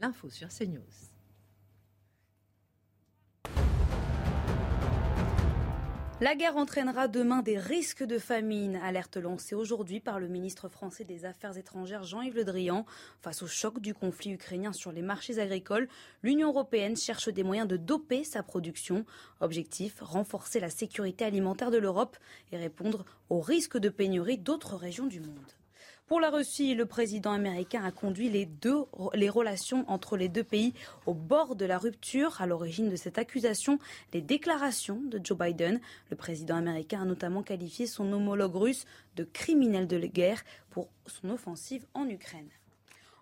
[0.00, 0.80] L'info sur CNews.
[6.22, 11.04] La guerre entraînera demain des risques de famine, alerte lancée aujourd'hui par le ministre français
[11.04, 12.86] des Affaires étrangères Jean-Yves Le Drian.
[13.20, 15.88] Face au choc du conflit ukrainien sur les marchés agricoles,
[16.22, 19.04] l'Union européenne cherche des moyens de doper sa production.
[19.40, 22.16] Objectif, renforcer la sécurité alimentaire de l'Europe
[22.52, 25.59] et répondre aux risques de pénurie d'autres régions du monde.
[26.10, 30.74] Pour la Russie, le président américain a conduit les, relations entre les deux pays
[31.06, 32.40] au bord de la rupture.
[32.40, 33.78] À l'origine de cette accusation,
[34.12, 35.80] les déclarations de Joe Biden.
[36.10, 41.30] Le président américain a notamment qualifié son homologue russe de criminel de guerre pour son
[41.30, 42.50] offensive en Ukraine.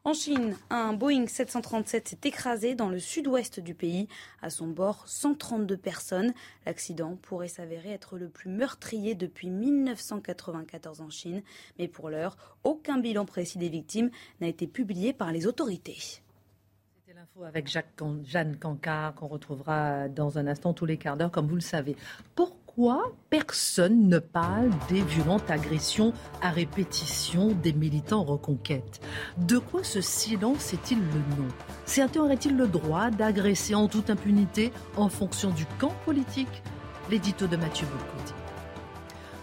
[0.09, 4.09] En Chine, un Boeing 737 s'est écrasé dans le sud-ouest du pays.
[4.41, 6.33] À son bord, 132 personnes.
[6.65, 11.43] L'accident pourrait s'avérer être le plus meurtrier depuis 1994 en Chine.
[11.79, 15.99] Mais pour l'heure, aucun bilan précis des victimes n'a été publié par les autorités.
[16.01, 17.93] C'était l'info avec Jacques
[18.25, 21.97] Jeanne Cancard qu'on retrouvera dans un instant tous les quarts d'heure, comme vous le savez.
[22.35, 29.01] Pourquoi pourquoi personne ne parle des violentes agressions à répétition des militants reconquête?
[29.37, 31.49] De quoi ce silence est-il le nom?
[31.87, 36.63] Certains auraient-ils le droit d'agresser en toute impunité en fonction du camp politique?
[37.11, 38.35] L'édito de Mathieu Bocoté.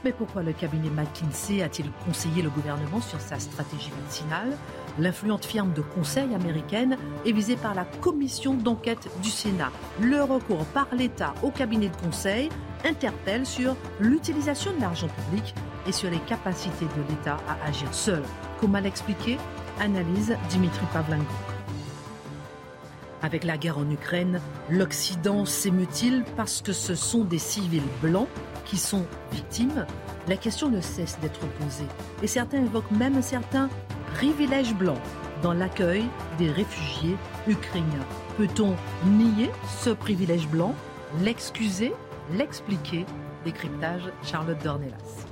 [0.05, 4.55] Mais pourquoi le cabinet McKinsey a-t-il conseillé le gouvernement sur sa stratégie vaccinale?
[4.97, 9.71] L'influente firme de conseil américaine est visée par la commission d'enquête du Sénat.
[9.99, 12.49] Le recours par l'État au cabinet de conseil
[12.85, 15.53] interpelle sur l'utilisation de l'argent public
[15.87, 18.23] et sur les capacités de l'État à agir seul.
[18.61, 19.37] Comment l'expliquer?
[19.81, 21.25] Analyse Dimitri Pavlenko.
[23.21, 24.39] Avec la guerre en Ukraine,
[24.69, 28.27] l'Occident s'émeut-il parce que ce sont des civils blancs
[28.65, 29.85] qui sont victimes
[30.27, 31.87] La question ne cesse d'être posée.
[32.21, 33.69] Et certains évoquent même un certain
[34.15, 34.97] privilège blanc
[35.43, 36.05] dans l'accueil
[36.37, 37.17] des réfugiés
[37.47, 38.07] ukrainiens.
[38.37, 38.73] Peut-on
[39.05, 39.51] nier
[39.83, 40.73] ce privilège blanc,
[41.21, 41.93] l'excuser
[42.31, 43.05] l'expliquer?
[43.43, 45.25] Décryptage Charlotte Dornelas.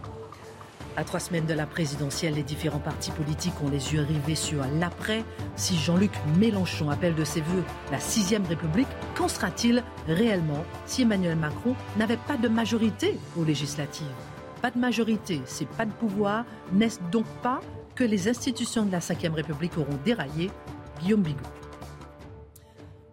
[0.97, 4.61] À trois semaines de la présidentielle, les différents partis politiques ont les yeux rivés sur
[4.77, 5.23] l'après.
[5.55, 11.37] Si Jean-Luc Mélenchon appelle de ses voeux la sixième République, qu'en sera-t-il réellement si Emmanuel
[11.37, 14.05] Macron n'avait pas de majorité aux législatives?
[14.61, 16.43] Pas de majorité, c'est pas de pouvoir.
[16.73, 17.61] N'est-ce donc pas
[17.95, 20.51] que les institutions de la cinquième République auront déraillé
[20.99, 21.39] Guillaume Bigot.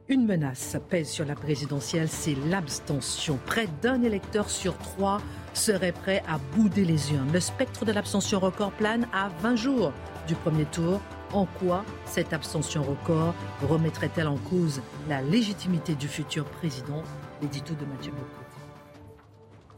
[0.09, 3.39] Une menace pèse sur la présidentielle, c'est l'abstention.
[3.47, 5.21] Près d'un électeur sur trois
[5.55, 7.31] serait prêt à bouder les urnes.
[7.33, 9.93] Le spectre de l'abstention record plane à 20 jours
[10.27, 11.01] du premier tour.
[11.33, 13.35] En quoi cette abstention record
[13.69, 17.05] remettrait-elle en cause la légitimité du futur président?
[17.41, 18.25] L'édito de Mathieu Bocco.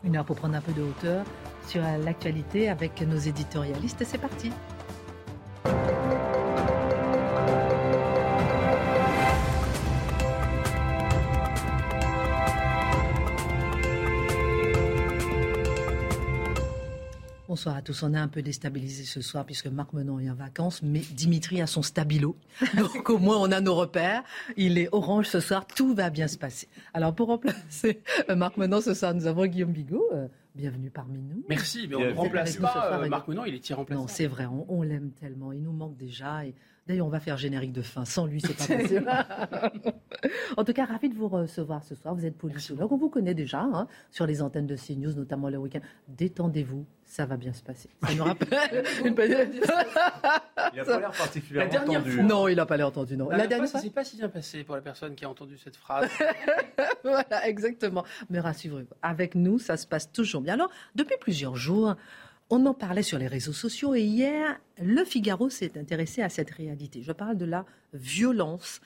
[0.03, 1.27] Une heure pour prendre un peu de hauteur
[1.69, 4.03] sur l'actualité avec nos éditorialistes.
[4.05, 4.51] C'est parti.
[17.53, 18.03] Bonsoir à tous.
[18.03, 21.61] On est un peu déstabilisé ce soir puisque Marc Menon est en vacances, mais Dimitri
[21.61, 22.34] a son stabilo.
[22.78, 24.25] Donc au moins on a nos repères.
[24.56, 26.67] Il est orange ce soir, tout va bien se passer.
[26.95, 30.03] Alors pour remplacer euh, Marc Menon ce soir, nous avons Guillaume Bigot.
[30.55, 31.45] Bienvenue parmi nous.
[31.49, 34.07] Merci, mais on ne remplace pas euh, Marc Menon, il est irremplaçable.
[34.07, 35.51] Non, c'est vrai, on, l'aime tellement.
[35.53, 36.45] Il nous manque déjà.
[36.45, 36.55] Et
[36.88, 38.04] D'ailleurs, on va faire générique de fin.
[38.04, 39.09] Sans lui, c'est pas possible.
[40.56, 42.15] en tout cas, ravi de vous recevoir ce soir.
[42.15, 42.91] Vous êtes politologue.
[42.91, 45.81] On vous connaît déjà hein, sur les antennes de CNews, notamment le week-end.
[46.09, 47.89] Détendez-vous, ça va bien se passer.
[48.03, 48.48] Ça nous rappelle
[49.04, 49.15] une
[50.72, 52.22] Il n'a pas l'air particulièrement entendu.
[52.22, 53.16] Non, il n'a pas l'air entendu.
[53.16, 53.28] Non.
[53.28, 55.57] La, dernière fois, ça s'est pas si bien passé pour la personne qui a entendu
[55.59, 56.10] cette phrase.
[57.04, 58.04] voilà, exactement.
[58.28, 60.54] Mais rassurez-vous, avec nous, ça se passe toujours bien.
[60.54, 61.95] Alors, depuis plusieurs jours,
[62.53, 66.51] on en parlait sur les réseaux sociaux et hier, Le Figaro s'est intéressé à cette
[66.51, 67.03] réalité.
[67.03, 67.65] Je parle de la
[67.95, 68.83] violence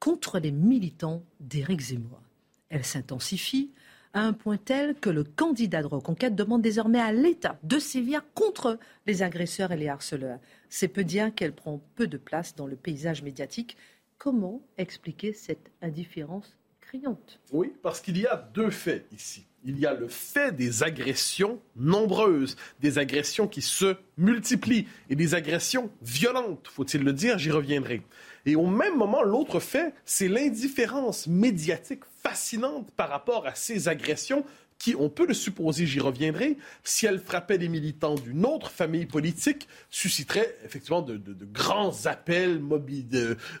[0.00, 2.22] contre les militants d'Éric Zemmour.
[2.70, 3.70] Elle s'intensifie
[4.14, 8.22] à un point tel que le candidat de reconquête demande désormais à l'État de sévir
[8.32, 10.40] contre les agresseurs et les harceleurs.
[10.70, 13.76] C'est peu dire qu'elle prend peu de place dans le paysage médiatique.
[14.16, 17.40] Comment expliquer cette indifférence criante?
[17.52, 19.44] Oui, parce qu'il y a deux faits ici.
[19.64, 25.34] Il y a le fait des agressions nombreuses, des agressions qui se multiplient et des
[25.34, 28.02] agressions violentes, faut-il le dire, j'y reviendrai.
[28.44, 34.44] Et au même moment, l'autre fait, c'est l'indifférence médiatique fascinante par rapport à ces agressions
[34.82, 39.06] qui, on peut le supposer, j'y reviendrai, si elles frappaient les militants d'une autre famille
[39.06, 41.20] politique, susciterait effectivement de,
[41.52, 42.60] grands appels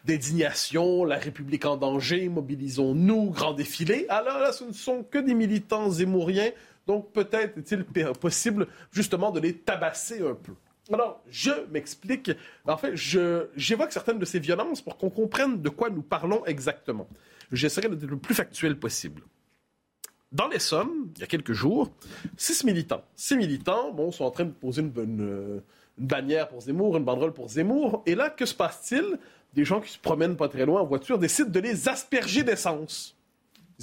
[0.04, 4.04] d'indignation, la République en danger, mobilisons-nous, grand défilé.
[4.08, 6.50] Alors là, ce ne sont que des militants zémouriens,
[6.88, 7.84] donc peut-être est-il
[8.14, 10.54] possible justement de les tabasser un peu.
[10.92, 12.32] Alors, je m'explique.
[12.66, 17.06] En fait, j'évoque certaines de ces violences pour qu'on comprenne de quoi nous parlons exactement.
[17.52, 19.22] J'essaierai d'être le plus factuel possible.
[20.32, 21.90] Dans l'Essonne, il y a quelques jours,
[22.36, 23.02] six militants.
[23.16, 25.62] Six militants bon, sont en train de poser une, une,
[25.98, 28.02] bannière pour Zemmour, une banderole pour Zemmour.
[28.06, 29.18] Et là, que se passe-t-il?
[29.52, 33.14] Des gens qui se promènent pas très loin en voiture décident de les asperger d'essence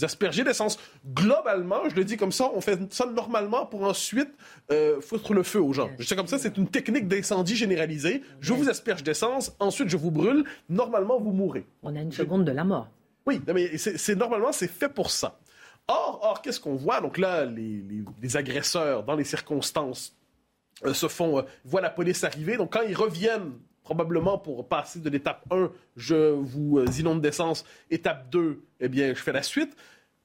[0.04, 0.80] asperger d'essence.
[1.13, 4.30] Globalement, je le dis comme ça, on fait ça normalement pour ensuite
[4.72, 5.90] euh, foutre le feu aux gens.
[5.98, 8.24] Je sais comme ça, c'est une technique d'incendie généralisée.
[8.40, 10.44] Je vous asperge d'essence, ensuite je vous brûle.
[10.69, 11.66] Normalement, vous mourrez.
[11.84, 12.90] On a une seconde de la mort.
[13.25, 15.40] Oui, mais c'est normalement c'est fait pour ça.
[15.89, 17.01] Or, or qu'est-ce qu'on voit?
[17.01, 20.15] Donc là, les, agresseurs, dans les circonstances,
[20.86, 22.57] euh, se font, euh, voient la police arriver.
[22.57, 23.53] Donc quand ils reviennent
[23.83, 27.65] probablement pour passer de l'étape 1, je vous euh, inonde d'essence.
[27.89, 29.75] Étape 2, eh bien, je fais la suite.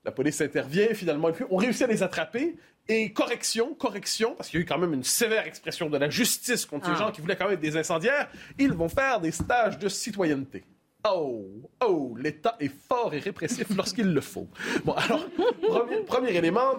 [0.05, 2.56] La police intervient, finalement, on réussit à les attraper.
[2.87, 6.11] Et correction, correction, parce qu'il y a eu quand même une sévère expression de la
[6.11, 7.06] justice contre ces ah.
[7.06, 8.28] gens qui voulaient quand même être des incendiaires,
[8.58, 10.62] ils vont faire des stages de citoyenneté.
[11.06, 11.44] Oh,
[11.84, 14.48] oh, l'État est fort et répressif lorsqu'il le faut.
[14.84, 15.26] Bon, alors,
[16.06, 16.78] premier, élément,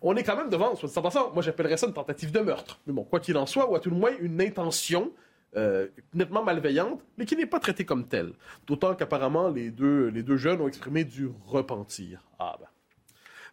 [0.00, 0.74] on est quand même devant,
[1.34, 2.78] moi j'appellerais ça une tentative de meurtre.
[2.86, 5.10] Mais bon, quoi qu'il en soit, ou à tout le moins une intention
[5.56, 8.32] euh, nettement malveillante, mais qui n'est pas traitée comme telle.
[8.66, 12.24] D'autant qu'apparemment, les deux, les deux jeunes ont exprimé du repentir.
[12.38, 12.66] Ah ben.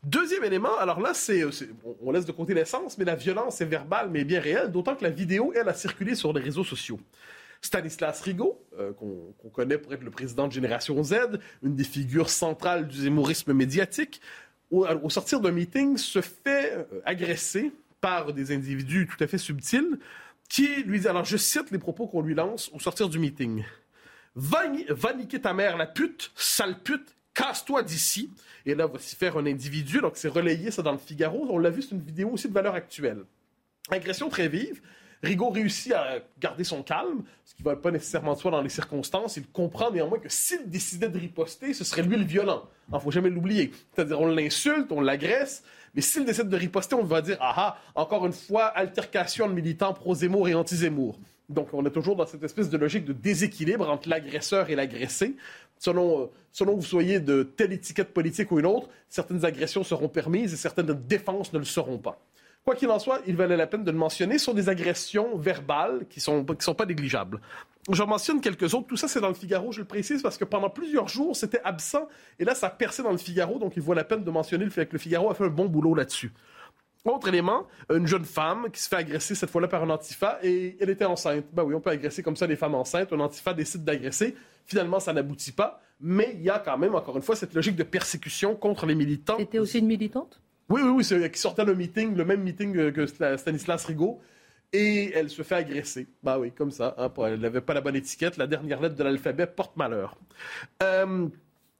[0.03, 1.43] Deuxième élément, alors là, c'est,
[2.01, 5.03] on laisse de côté l'essence, mais la violence est verbale, mais bien réelle, d'autant que
[5.03, 6.99] la vidéo, elle, a circulé sur les réseaux sociaux.
[7.61, 12.29] Stanislas Rigaud, euh, qu'on, connaît pour être le président de Génération Z, une des figures
[12.29, 14.21] centrales du zémorisme médiatique,
[14.71, 17.71] au, sortir d'un meeting, se fait euh, agresser
[18.01, 19.99] par des individus tout à fait subtils,
[20.47, 23.63] qui lui dit, alors je cite les propos qu'on lui lance au sortir du meeting.
[24.35, 24.67] Va,
[25.13, 28.31] niquer ta mère, la pute, sale pute, casse-toi d'ici.
[28.65, 29.99] Et là, va s'y faire un individu.
[29.99, 31.47] Donc, c'est relayé ça dans le Figaro.
[31.49, 33.23] On l'a vu, c'est une vidéo aussi de valeur actuelle.
[33.89, 34.81] Agression très vive.
[35.21, 38.61] Rigaud réussit à garder son calme, ce qui ne va pas nécessairement de soi dans
[38.61, 39.35] les circonstances.
[39.35, 42.63] Il comprend néanmoins que s'il décidait de riposter, ce serait lui le violent.
[42.89, 43.71] Il ne faut jamais l'oublier.
[43.93, 45.63] C'est-à-dire, on l'insulte, on l'agresse,
[45.93, 49.53] mais s'il décide de riposter, on va dire ah ah, encore une fois, altercation de
[49.53, 51.19] militants pro-Zemmour et anti-Zemmour.
[51.49, 55.35] Donc, on est toujours dans cette espèce de logique de déséquilibre entre l'agresseur et l'agressé.
[55.79, 59.83] Selon, euh, selon que vous soyez de telle étiquette politique ou une autre, certaines agressions
[59.83, 62.21] seront permises et certaines défenses ne le seront pas.
[62.69, 66.05] Quoi qu'il en soit, il valait la peine de le mentionner, sur des agressions verbales
[66.07, 67.41] qui ne sont, qui sont pas négligeables.
[67.89, 68.85] J'en mentionne quelques autres.
[68.85, 71.61] Tout ça, c'est dans le Figaro, je le précise, parce que pendant plusieurs jours, c'était
[71.63, 72.07] absent.
[72.37, 74.69] Et là, ça percé dans le Figaro, donc il vaut la peine de mentionner le
[74.69, 76.31] fait que le Figaro a fait un bon boulot là-dessus.
[77.05, 80.77] Autre élément, une jeune femme qui se fait agresser cette fois-là par un antifa et
[80.79, 81.45] elle était enceinte.
[81.51, 83.11] Ben oui, on peut agresser comme ça les femmes enceintes.
[83.11, 84.35] Un antifa décide d'agresser.
[84.67, 85.81] Finalement, ça n'aboutit pas.
[85.99, 88.93] Mais il y a quand même, encore une fois, cette logique de persécution contre les
[88.93, 89.37] militants.
[89.39, 90.39] C'était aussi une militante?
[90.69, 91.31] Oui, oui, oui.
[91.31, 94.21] Qui sortait le meeting, le même meeting que Stanislas Rigaud
[94.73, 96.07] et elle se fait agresser.
[96.23, 96.95] Bah oui, comme ça.
[96.97, 98.37] Hein, elle n'avait pas la bonne étiquette.
[98.37, 100.15] La dernière lettre de l'alphabet porte malheur.
[100.83, 101.27] Euh,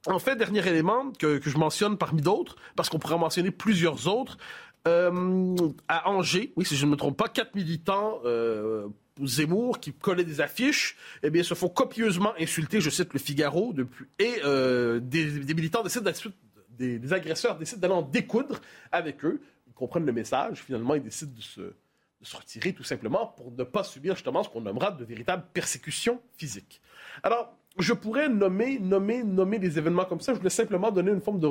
[0.06, 4.38] en fait, dernier élément que, je mentionne parmi d'autres, parce qu'on pourrait mentionner plusieurs autres.
[4.88, 5.54] Euh,
[5.88, 8.88] à Angers, oui, si je ne me trompe pas, quatre militants euh,
[9.22, 13.74] Zemmour qui collaient des affiches, eh bien, se font copieusement insulter, je cite le Figaro,
[13.74, 14.40] depuis, et
[15.02, 16.10] des, militants décident
[16.88, 18.60] des, agresseurs décident d'aller en découdre
[18.92, 19.40] avec eux.
[19.66, 21.40] Ils comprennent le message, finalement, ils décident de
[22.22, 26.20] se retirer tout simplement pour ne pas subir justement ce qu'on nommera de véritables persécutions
[26.36, 26.80] physiques.
[27.22, 30.32] Alors, je pourrais nommer, nommer, nommer des événements comme ça.
[30.32, 31.48] Je voulais simplement donner une forme de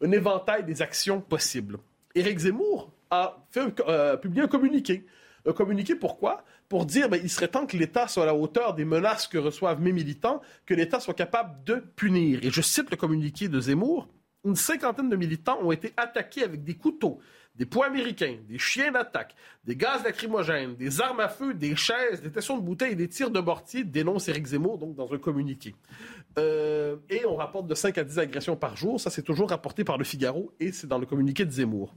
[0.00, 1.78] un éventail des actions possibles.
[2.14, 5.06] Éric Zemmour a euh, publié un communiqué.
[5.46, 6.44] Un communiqué pourquoi?
[6.68, 9.80] Pour dire ben, serait temps que l'État soit à la hauteur des menaces que reçoivent
[9.80, 12.40] mes militants, que l'État soit capable de punir.
[12.44, 14.08] Et je cite le communiqué de Zemmour
[14.48, 17.20] une cinquantaine de militants ont été attaqués avec des couteaux,
[17.54, 22.22] des poids américains, des chiens d'attaque, des gaz lacrymogènes, des armes à feu, des chaises,
[22.22, 25.18] des tessons de bouteilles et des tirs de mortier, dénonce Éric Zemmour donc dans un
[25.18, 25.74] communiqué.
[26.38, 29.00] Euh, et on rapporte de 5 à 10 agressions par jour.
[29.00, 31.94] Ça, c'est toujours rapporté par le Figaro et c'est dans le communiqué de Zemmour.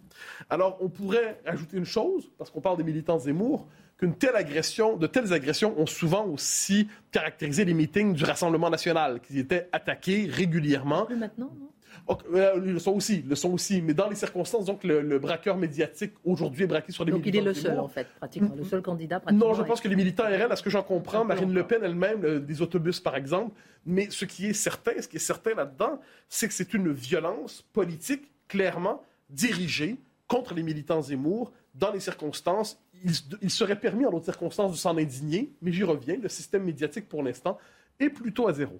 [0.49, 3.67] Alors, on pourrait ajouter une chose, parce qu'on parle des militants de Zemmour,
[3.97, 9.21] qu'une telle agression, de telles agressions ont souvent aussi caractérisé les meetings du Rassemblement national,
[9.21, 11.05] qui étaient attaqués régulièrement.
[11.05, 11.69] Plus maintenant, non?
[12.09, 13.81] Euh, ils le sont aussi, le sont aussi.
[13.81, 17.45] Mais dans les circonstances, donc le, braqueur médiatique aujourd'hui est braqué sur les donc militants.
[17.45, 19.19] Donc il est le seul, en fait, pratiquement, le seul candidat.
[19.19, 21.65] Pratiquement, non, je pense que les militants RN, à ce que j'en comprends, Marine Le
[21.65, 23.55] Pen elle-même, des autobus par exemple.
[23.85, 27.63] Mais ce qui est certain, ce qui est certain là-dedans, c'est que c'est une violence
[27.73, 32.79] politique clairement dirigée contre les militants Zemmour dans les circonstances.
[33.03, 36.17] Il, il serait permis en d'autres circonstances de s'en indigner, mais j'y reviens.
[36.21, 37.57] Le système médiatique, pour l'instant,
[37.99, 38.79] est plutôt à zéro.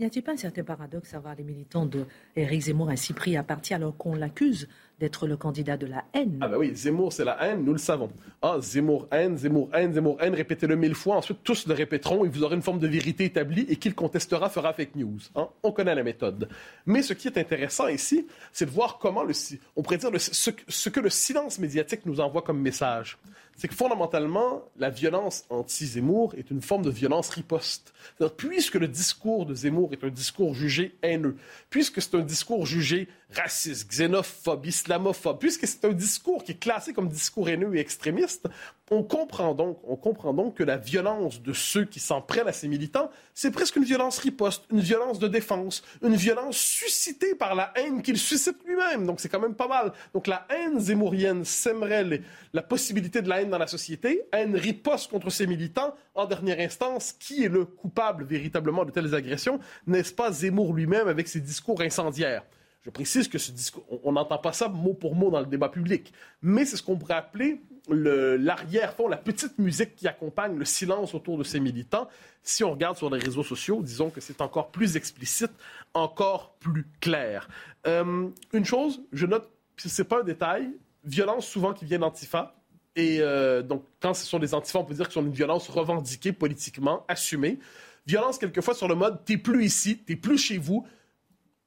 [0.00, 3.36] Y a-t-il pas un certain paradoxe à voir les militants de Éric Zemmour ainsi pris
[3.36, 4.66] à partie alors qu'on l'accuse
[4.98, 6.38] d'être le candidat de la haine?
[6.40, 8.10] Ah ben oui, Zemmour c'est la haine, nous le savons.
[8.40, 12.30] Ah, Zemmour haine, Zemmour haine, Zemmour haine, répétez-le mille fois, ensuite tous le répéteront et
[12.30, 15.18] vous aurez une forme de vérité établie et qui le contestera fera fake news.
[15.36, 15.48] Hein?
[15.62, 16.48] On connaît la méthode.
[16.86, 19.34] Mais ce qui est intéressant ici, c'est de voir comment le,
[19.76, 23.18] on pourrait dire ce que le silence médiatique nous envoie comme message
[23.60, 27.92] c'est que fondamentalement, la violence anti-Zemmour est une forme de violence riposte.
[28.38, 31.36] Puisque le discours de Zemmour est un discours jugé haineux,
[31.68, 36.92] puisque c'est un discours jugé raciste, xénophobe, islamophobe, puisque c'est un discours qui est classé
[36.92, 38.48] comme discours haineux et extrémiste,
[38.90, 42.52] on comprend donc, on comprend donc que la violence de ceux qui s'en prennent à
[42.52, 47.54] ces militants, c'est presque une violence riposte, une violence de défense, une violence suscitée par
[47.54, 49.06] la haine qu'il suscite lui-même.
[49.06, 49.92] Donc c'est quand même pas mal.
[50.12, 52.20] Donc la haine zémourienne sèmerait
[52.52, 55.94] la possibilité de la haine dans la société, haine riposte contre ces militants.
[56.16, 59.60] En dernière instance, qui est le coupable véritablement de telles agressions?
[59.86, 62.42] N'est-ce pas Zemmour lui-même avec ses discours incendiaires?
[62.82, 65.68] Je précise que ce discours, on n'entend pas ça mot pour mot dans le débat
[65.68, 71.14] public, mais c'est ce qu'on pourrait appeler l'arrière-fond, la petite musique qui accompagne le silence
[71.14, 72.08] autour de ces militants.
[72.42, 75.50] Si on regarde sur les réseaux sociaux, disons que c'est encore plus explicite,
[75.94, 77.48] encore plus clair.
[77.86, 80.70] Euh, une chose, je note, ce n'est pas un détail,
[81.04, 82.54] violence souvent qui vient d'Antifa.
[82.96, 85.32] Et euh, donc, quand ce sont des antifas, on peut dire que ce sont une
[85.32, 87.58] violence revendiquée politiquement, assumée.
[88.06, 90.86] Violence, quelquefois, sur le mode t'es plus ici, t'es plus chez vous,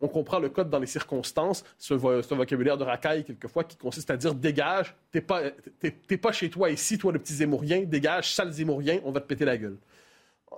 [0.04, 1.64] on comprend le code dans les circonstances.
[1.90, 5.42] Un, vocabulaire de racaille, quelquefois, qui consiste à dire dégage, t'es pas,
[6.22, 9.46] pas chez toi ici, toi le petit Zémourien, dégage, sale Zémourien, on va te péter
[9.46, 9.78] la gueule.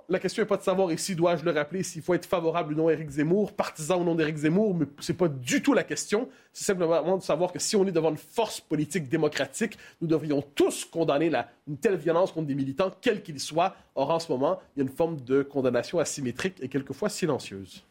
[0.08, 2.76] La question n'est pas de savoir ici, dois-je le rappeler, s'il faut être favorable ou
[2.76, 5.84] non à Éric Zemmour, partisan ou non d'Éric Zemmour, mais c'est pas du tout la
[5.84, 6.28] question.
[6.52, 10.42] C'est simplement de savoir que si on est devant une force politique démocratique, nous devrions
[10.54, 11.30] tous condamner
[11.66, 13.74] une telle violence contre des militants, quels qu'ils soient.
[13.94, 17.82] Or, en ce moment, il y a une forme de condamnation asymétrique et quelquefois silencieuse.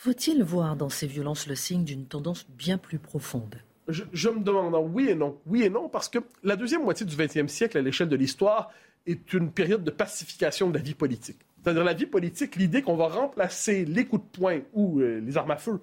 [0.00, 3.56] Faut-il voir dans ces violences le signe d'une tendance bien plus profonde?
[3.88, 5.40] Je, me demande oui et non.
[5.44, 8.70] Oui et non, parce que la deuxième moitié du XXe siècle, à l'échelle de l'histoire,
[9.08, 11.38] est une période de pacification de la vie politique.
[11.60, 15.36] C'est-à-dire la vie politique, l'idée qu'on va remplacer les coups de poing ou euh, les
[15.36, 15.80] armes à feu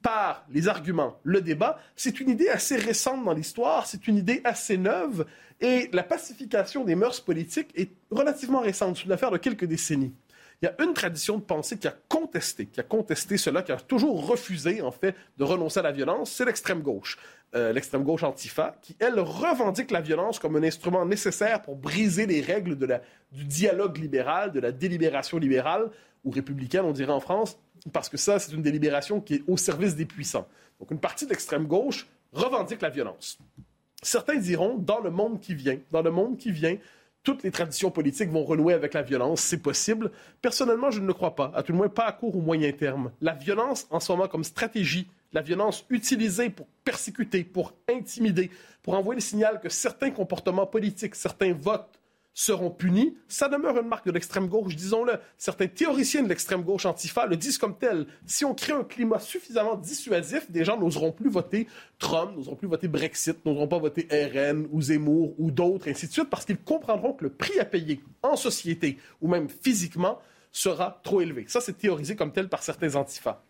[0.00, 4.42] par les arguments, le débat, c'est une idée assez récente dans l'histoire, c'est une idée
[4.44, 5.26] assez neuve,
[5.60, 10.12] et la pacification des mœurs politiques est relativement récente, c'est une affaire de quelques décennies
[10.62, 13.72] il y a une tradition de pensée qui a contesté, qui a contesté cela, qui
[13.72, 17.18] a toujours refusé, en fait, de renoncer à la violence, c'est l'extrême gauche.
[17.54, 22.26] Euh, l'extrême gauche antifa, qui, elle, revendique la violence comme un instrument nécessaire pour briser
[22.26, 22.76] les règles
[23.32, 25.90] du dialogue libéral, de la délibération libérale,
[26.24, 27.58] ou républicaine, on dirait en France,
[27.92, 30.48] parce que ça, c'est une délibération qui est au service des puissants.
[30.80, 33.38] Donc, une partie de l'extrême gauche revendique la violence.
[34.02, 36.76] Certains diront, dans le monde qui vient, dans le monde qui vient,
[37.26, 40.12] toutes les traditions politiques vont renouer avec la violence, c'est possible.
[40.40, 42.70] Personnellement, je ne le crois pas, à tout le moins pas à court ou moyen
[42.70, 43.10] terme.
[43.20, 48.48] La violence, en ce moment, comme stratégie, la violence utilisée pour persécuter, pour intimider,
[48.80, 51.95] pour envoyer le signal que certains comportements politiques, certains votes
[52.36, 55.14] seront punis, ça demeure une marque de l'extrême gauche, disons-le.
[55.38, 58.06] Certains théoriciens de l'extrême gauche antifa le disent comme tel.
[58.26, 61.66] Si on crée un climat suffisamment dissuasif, des gens n'oseront plus voter
[61.98, 66.12] Trump, n'oseront plus voter Brexit, n'oseront pas voter RN ou Zemmour ou d'autres, ainsi de
[66.12, 70.18] suite, parce qu'ils comprendront que le prix à payer en société ou même physiquement
[70.52, 71.46] sera trop élevé.
[71.48, 73.42] Ça, c'est théorisé comme tel par certains antifas.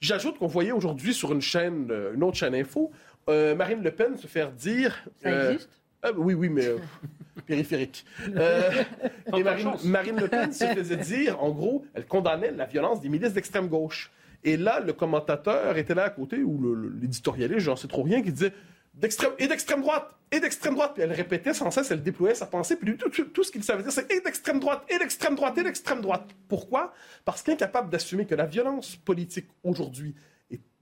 [0.00, 2.90] J'ajoute qu'on voyait aujourd'hui sur une chaîne, euh, une autre chaîne info,
[3.28, 5.04] euh, Marine Le Pen se faire dire.
[5.22, 5.70] Ça existe?
[6.04, 6.68] Euh, oui, oui, mais
[7.46, 8.04] périphérique.
[8.34, 8.70] Euh,
[9.36, 13.32] et Marine, Le Pen se faisait dire, en gros, elle condamnait la violence des milices
[13.32, 14.10] d'extrême gauche.
[14.44, 18.32] Et là, le commentateur était là à côté, ou l'éditorialiste, j'en sais trop rien, qui
[18.32, 18.52] disait
[18.96, 22.46] d'extrême et d'extrême droite et d'extrême droite puis elle répétait sans cesse elle déployait sa
[22.46, 25.58] pensée puis tout, tout, ce qu'il savait dire c'est et d'extrême droite et d'extrême droite
[25.58, 26.92] et d'extrême droite pourquoi?
[27.24, 30.14] Parce qu'incapable d'assumer que la violence politique aujourd'hui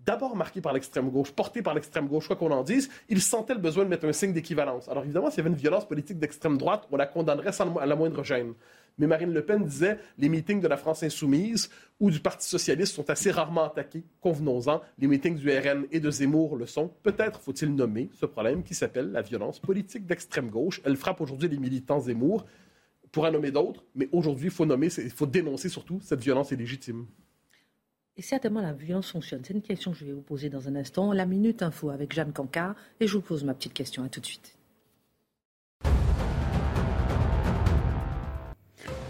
[0.05, 3.55] d'abord marqué par l'extrême gauche, porté par l'extrême gauche, quoi qu'on en dise, il sentait
[3.55, 4.89] le besoin de mettre un signe d'équivalence.
[4.89, 7.97] Alors évidemment, s'il y avait une violence politique d'extrême droite, on la condamnerait sans la
[7.97, 8.55] moindre gêne.
[8.99, 11.69] Mais Marine Le Pen disait les meetings de la France insoumise
[11.99, 14.81] ou du Parti socialiste sont assez rarement attaqués, convenons-en.
[14.99, 16.93] Les meetings du RN et de Zemmour le sont.
[17.03, 20.81] Peut-être faut-il nommer ce problème qui s'appelle la violence politique d'extrême gauche.
[20.85, 22.45] Elle frappe aujourd'hui les militants Zemmour.
[23.05, 27.07] On pourrait nommer d'autres, mais aujourd'hui, faut il faut dénoncer surtout cette violence illégitime.
[28.17, 30.77] Et certainement la violence fonctionne C'est une question que je vais vous poser dans un
[30.77, 31.13] instant.
[31.13, 32.77] La Minute Info avec Jeanne Cancard.
[33.01, 34.05] Et je vous pose ma petite question.
[34.05, 34.57] À tout de suite.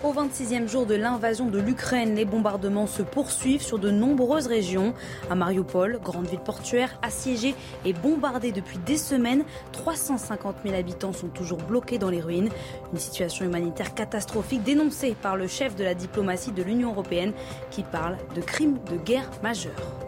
[0.04, 4.92] Au 26e jour de l'invasion de l'Ukraine, les bombardements se poursuivent sur de nombreuses régions.
[5.30, 7.54] À Mariupol, grande ville portuaire, assiégée
[7.86, 12.50] et bombardée depuis des semaines, 350 000 habitants sont toujours bloqués dans les ruines.
[12.92, 17.32] Une situation humanitaire catastrophique dénoncée par le chef de la diplomatie de l'Union européenne
[17.70, 20.03] qui parle de crimes de guerre majeurs.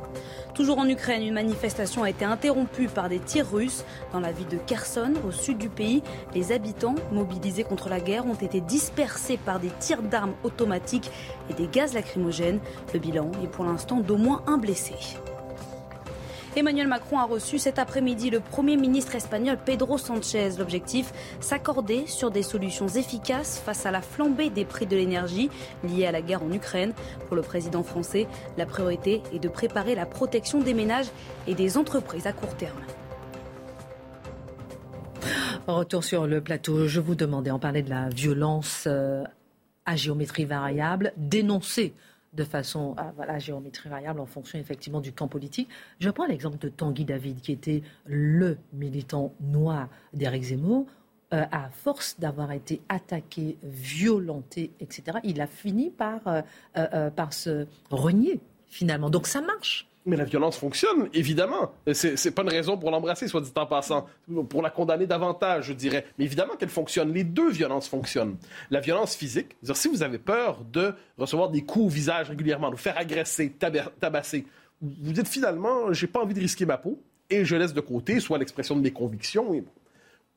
[0.56, 3.84] Toujours en Ukraine, une manifestation a été interrompue par des tirs russes.
[4.14, 6.02] Dans la ville de Kherson, au sud du pays,
[6.34, 11.10] les habitants mobilisés contre la guerre ont été dispersés par des tirs d'armes automatiques
[11.50, 12.60] et des gaz lacrymogènes.
[12.94, 14.94] Le bilan est pour l'instant d'au moins un blessé.
[16.58, 20.52] Emmanuel Macron a reçu cet après-midi le Premier ministre espagnol Pedro Sanchez.
[20.58, 25.50] L'objectif, s'accorder sur des solutions efficaces face à la flambée des prix de l'énergie
[25.84, 26.94] liée à la guerre en Ukraine.
[27.26, 31.08] Pour le président français, la priorité est de préparer la protection des ménages
[31.46, 32.80] et des entreprises à court terme.
[35.66, 36.88] Retour sur le plateau.
[36.88, 39.24] Je vous demandais, en parler de la violence euh,
[39.84, 41.92] à géométrie variable, dénoncée
[42.36, 45.68] de façon à voilà, géométrie variable en fonction effectivement du camp politique.
[45.98, 50.86] Je prends l'exemple de Tanguy David, qui était le militant noir d'Éric Zemmour.
[51.34, 56.40] Euh, à force d'avoir été attaqué, violenté, etc., il a fini par, euh,
[56.76, 58.38] euh, par se renier
[58.68, 59.10] finalement.
[59.10, 59.88] Donc ça marche.
[60.06, 61.72] Mais la violence fonctionne, évidemment.
[61.92, 64.06] C'est pas une raison pour l'embrasser, soit dit en passant.
[64.48, 66.06] Pour la condamner davantage, je dirais.
[66.16, 67.12] Mais évidemment qu'elle fonctionne.
[67.12, 68.36] Les deux violences fonctionnent.
[68.70, 72.70] La violence physique, dire, si vous avez peur de recevoir des coups au visage régulièrement,
[72.70, 73.52] de vous faire agresser,
[74.00, 74.46] tabasser,
[74.80, 78.20] vous dites finalement, j'ai pas envie de risquer ma peau et je laisse de côté
[78.20, 79.54] soit l'expression de mes convictions.
[79.54, 79.64] Et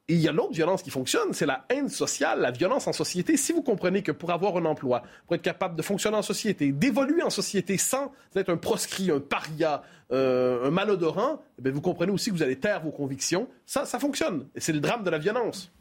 [0.10, 2.94] et il y a l'autre violence qui fonctionne, c'est la haine sociale, la violence en
[2.94, 3.38] société.
[3.38, 6.72] Si vous comprenez que pour avoir un emploi, pour être capable de fonctionner en société,
[6.72, 12.12] d'évoluer en société sans être un proscrit, un paria, euh, un malodorant, eh vous comprenez
[12.12, 13.48] aussi que vous allez taire vos convictions.
[13.68, 14.48] Ça, ça fonctionne.
[14.56, 15.72] Et c'est le drame de la violence.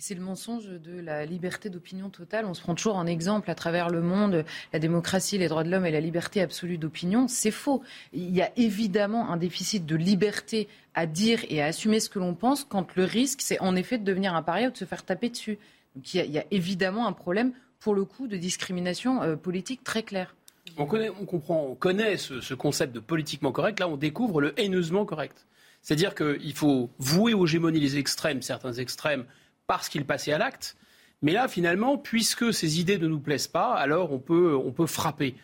[0.00, 2.46] Et c'est le mensonge de la liberté d'opinion totale.
[2.46, 5.70] On se prend toujours en exemple à travers le monde la démocratie, les droits de
[5.70, 7.28] l'homme et la liberté absolue d'opinion.
[7.28, 7.82] C'est faux.
[8.14, 12.18] Il y a évidemment un déficit de liberté à dire et à assumer ce que
[12.18, 14.86] l'on pense quand le risque, c'est en effet de devenir un paria ou de se
[14.86, 15.58] faire taper dessus.
[15.94, 20.02] Donc il y a, évidemment un problème, pour le coup, de discrimination euh, politique très
[20.02, 20.34] clair.
[20.78, 23.78] On connaît, on comprend, on connaît ce, ce concept de politiquement correct.
[23.78, 25.46] Là, on découvre le haineusement correct.
[25.82, 29.26] C'est-à-dire qu'il faut vouer aux gémonies les extrêmes, certains extrêmes,
[29.70, 30.76] parce qu'il passait à l'acte.
[31.22, 34.86] Mais là, finalement, puisque ces idées ne nous plaisent pas, alors on peut, on peut
[34.86, 35.36] frapper.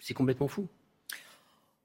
[0.00, 0.66] C'est complètement fou.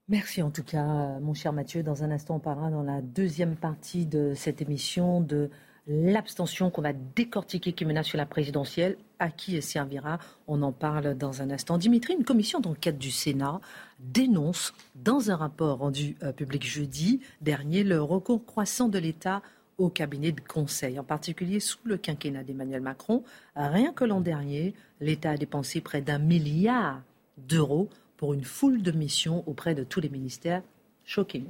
[0.09, 1.83] Merci en tout cas, mon cher Mathieu.
[1.83, 5.51] Dans un instant, on parlera dans la deuxième partie de cette émission de
[5.85, 8.97] l'abstention qu'on va décortiquer qui menace sur la présidentielle.
[9.19, 10.17] À qui servira?
[10.47, 11.77] On en parle dans un instant.
[11.77, 13.61] Dimitri, une commission d'enquête du Sénat
[13.99, 19.43] dénonce dans un rapport rendu euh, public jeudi dernier le recours croissant de l'État
[19.77, 23.23] au cabinet de conseil, en particulier sous le quinquennat d'Emmanuel Macron.
[23.55, 27.01] Rien que l'an dernier, l'État a dépensé près d'un milliard
[27.37, 30.61] d'euros pour une foule de missions auprès de tous les ministères.
[31.05, 31.45] Shocking.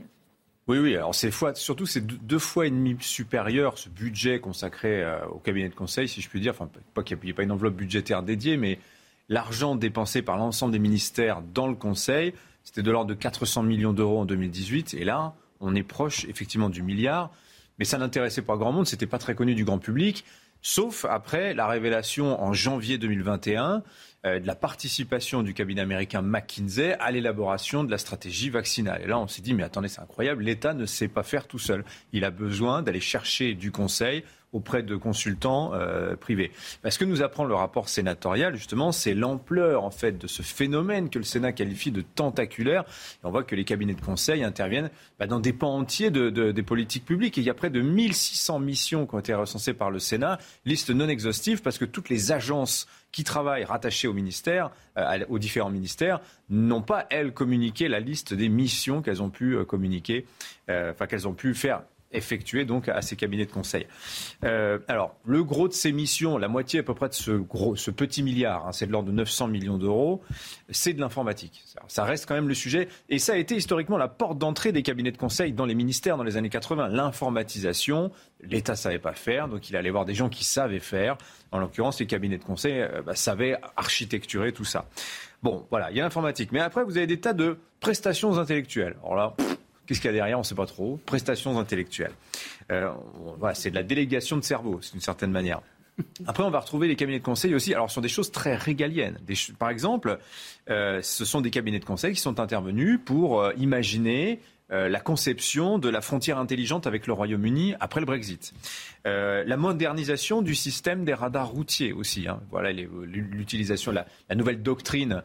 [0.67, 5.25] Oui, oui, alors c'est surtout c'est deux fois et demi supérieur ce budget consacré euh,
[5.27, 6.53] au cabinet de conseil, si je puis dire.
[6.53, 8.79] Enfin, pas qu'il n'y ait pas une enveloppe budgétaire dédiée, mais
[9.27, 12.33] l'argent dépensé par l'ensemble des ministères dans le conseil,
[12.63, 14.93] c'était de l'ordre de 400 millions d'euros en 2018.
[14.93, 17.29] Et là, on est proche effectivement du milliard
[17.79, 20.25] mais ça n'intéressait pas grand monde, c'était pas très connu du grand public,
[20.61, 23.83] sauf après la révélation en janvier 2021
[24.25, 29.01] euh, de la participation du cabinet américain McKinsey à l'élaboration de la stratégie vaccinale.
[29.03, 31.59] Et là, on s'est dit, mais attendez, c'est incroyable, l'État ne sait pas faire tout
[31.59, 31.83] seul.
[32.13, 36.51] Il a besoin d'aller chercher du conseil auprès de consultants euh, privés.
[36.87, 41.09] Ce que nous apprend le rapport sénatorial, justement, c'est l'ampleur en fait de ce phénomène
[41.09, 42.83] que le Sénat qualifie de tentaculaire.
[42.83, 46.29] Et on voit que les cabinets de conseil interviennent bah, dans des pans entiers de,
[46.29, 47.37] des politiques publiques.
[47.37, 50.37] Et il y a près de 1600 missions qui ont été recensées par le Sénat,
[50.65, 55.39] liste non exhaustive parce que toutes les agences qui travaillent rattachées au ministère, euh, aux
[55.39, 60.25] différents ministères, n'ont pas, elles, communiqué la liste des missions qu'elles ont pu euh, communiquer,
[60.69, 61.83] enfin qu'elles ont pu faire
[62.13, 63.87] effectuées donc à ces cabinets de conseil.
[64.43, 67.75] Euh, alors, le gros de ces missions, la moitié à peu près de ce, gros,
[67.75, 70.21] ce petit milliard, hein, c'est de l'ordre de 900 millions d'euros,
[70.69, 71.63] c'est de l'informatique.
[71.87, 72.87] Ça reste quand même le sujet.
[73.09, 76.17] Et ça a été historiquement la porte d'entrée des cabinets de conseil dans les ministères
[76.17, 76.89] dans les années 80.
[76.89, 81.17] L'informatisation, l'État ne savait pas faire, donc il allait voir des gens qui savaient faire.
[81.51, 84.85] En l'occurrence, les cabinets de conseil euh, bah, savaient architecturer tout ça.
[85.43, 86.51] Bon, voilà, il y a l'informatique.
[86.51, 88.95] Mais après, vous avez des tas de prestations intellectuelles.
[89.03, 89.35] Alors là,
[89.85, 90.99] Qu'est-ce qu'il y a derrière On ne sait pas trop.
[91.05, 92.13] Prestations intellectuelles.
[92.71, 92.91] Euh,
[93.53, 95.61] c'est de la délégation de cerveau, d'une certaine manière.
[96.25, 99.19] Après, on va retrouver les cabinets de conseil aussi, alors sur des choses très régaliennes.
[99.59, 100.17] par exemple,
[100.69, 105.77] euh, ce sont des cabinets de conseil qui sont intervenus pour euh, imaginer la conception
[105.77, 108.55] de la frontière intelligente avec le Royaume-Uni après le Brexit.
[109.05, 112.27] la modernisation du système des radars routiers aussi.
[112.27, 112.39] Hein.
[112.49, 115.21] Voilà l'utilisation, la, la, nouvelle doctrine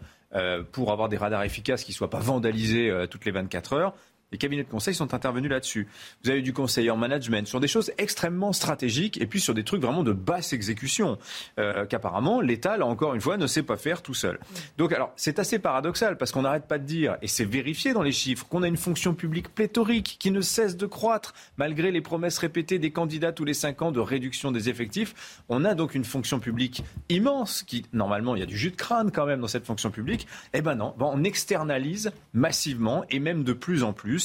[0.73, 3.95] pour avoir des radars efficaces qui ne soient pas vandalisés toutes les 24 heures.
[4.31, 5.89] Les cabinets de conseil sont intervenus là-dessus.
[6.23, 9.65] Vous avez du conseil en management sur des choses extrêmement stratégiques et puis sur des
[9.65, 11.19] trucs vraiment de basse exécution
[11.59, 14.39] euh, qu'apparemment l'État, là encore une fois, ne sait pas faire tout seul.
[14.77, 18.03] Donc alors c'est assez paradoxal parce qu'on n'arrête pas de dire, et c'est vérifié dans
[18.03, 22.03] les chiffres, qu'on a une fonction publique pléthorique qui ne cesse de croître malgré les
[22.03, 25.43] promesses répétées des candidats tous les cinq ans de réduction des effectifs.
[25.49, 28.77] On a donc une fonction publique immense qui, normalement, il y a du jus de
[28.77, 30.27] crâne quand même dans cette fonction publique.
[30.53, 34.18] Eh ben non, on externalise massivement et même de plus en plus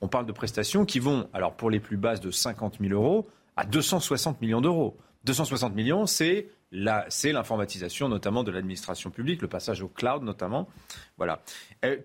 [0.00, 3.28] on parle de prestations qui vont, alors pour les plus basses de 50 000 euros,
[3.56, 4.96] à 260 millions d'euros.
[5.24, 10.68] 260 millions, c'est l'informatisation notamment de l'administration publique, le passage au cloud notamment.
[11.16, 11.42] Voilà.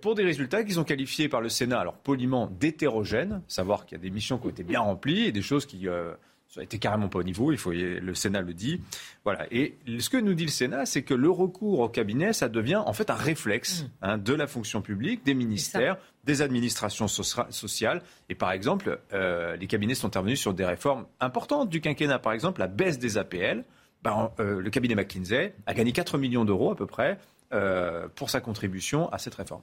[0.01, 4.01] pour des résultats qui sont qualifiés par le Sénat, alors poliment d'hétérogènes, savoir qu'il y
[4.01, 6.13] a des missions qui ont été bien remplies et des choses qui euh,
[6.51, 8.81] ça été carrément pas au niveau, il faut, le Sénat le dit.
[9.23, 9.47] Voilà.
[9.51, 12.75] Et ce que nous dit le Sénat, c'est que le recours au cabinet, ça devient
[12.75, 13.87] en fait un réflexe mmh.
[14.01, 18.01] hein, de la fonction publique, des ministères, des administrations sociales.
[18.27, 22.19] Et par exemple, euh, les cabinets sont intervenus sur des réformes importantes du quinquennat.
[22.19, 23.63] Par exemple, la baisse des APL.
[24.03, 27.17] Ben, euh, le cabinet McKinsey a gagné 4 millions d'euros à peu près
[27.53, 29.61] euh, pour sa contribution à cette réforme.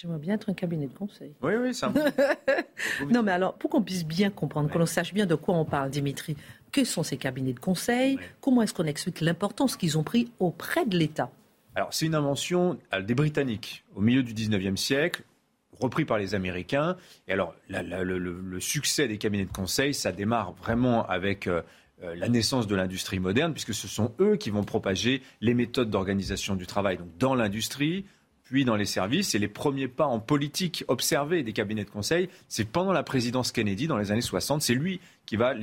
[0.00, 1.34] J'aimerais bien être un cabinet de conseil.
[1.42, 1.92] Oui, oui, ça.
[3.10, 5.66] non, mais alors, pour qu'on puisse bien comprendre, que l'on sache bien de quoi on
[5.66, 6.36] parle, Dimitri,
[6.72, 8.18] que sont ces cabinets de conseil?
[8.40, 11.30] Comment est-ce qu'on explique l'importance qu'ils ont pris auprès de l'État?
[11.74, 15.22] Alors, c'est une invention euh, des Britanniques au milieu du 19e siècle,
[15.78, 16.96] repris par les Américains.
[17.28, 21.46] Et alors, le, succès des cabinets de conseil, ça démarre vraiment avec.
[21.46, 21.60] Euh,
[22.02, 25.90] euh, la naissance de l'industrie moderne, puisque ce sont eux qui vont propager les méthodes
[25.90, 28.06] d'organisation du travail donc dans l'industrie,
[28.50, 29.36] puis dans les services.
[29.36, 33.52] Et les premiers pas en politique observés des cabinets de conseil, c'est pendant la présidence
[33.52, 34.60] Kennedy dans les années 60.
[34.60, 35.54] C'est lui qui va,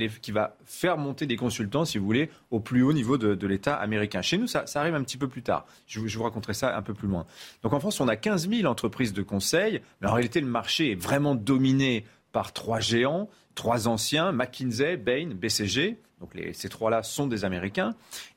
[0.64, 4.22] faire monter des consultants, si vous voulez, au plus haut niveau de, l'État américain.
[4.22, 5.66] Chez nous, ça, arrive un petit peu plus tard.
[5.86, 7.26] Je, je, vous raconterai ça un peu plus loin.
[7.62, 10.92] Donc en France, on a 15 000 entreprises de conseil, mais en réalité, le marché
[10.92, 15.98] est vraiment dominé par trois géants, trois anciens, McKinsey, Bain, BCG.
[16.20, 17.94] Donc ces trois-là sont des Américains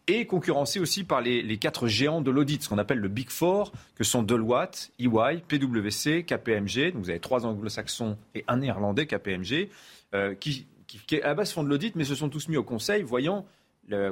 [0.08, 3.72] et concurrencé aussi par les, quatre géants de l'audit, ce qu'on appelle le Big Four,
[3.96, 6.94] que sont Deloitte, EY, PwC, KPMG.
[6.94, 9.70] Donc vous avez trois anglo-saxons et un néerlandais, KPMG,
[10.14, 12.64] euh, qui, qui, à la base font de l'audit, mais se sont tous mis au
[12.64, 13.46] conseil, voyant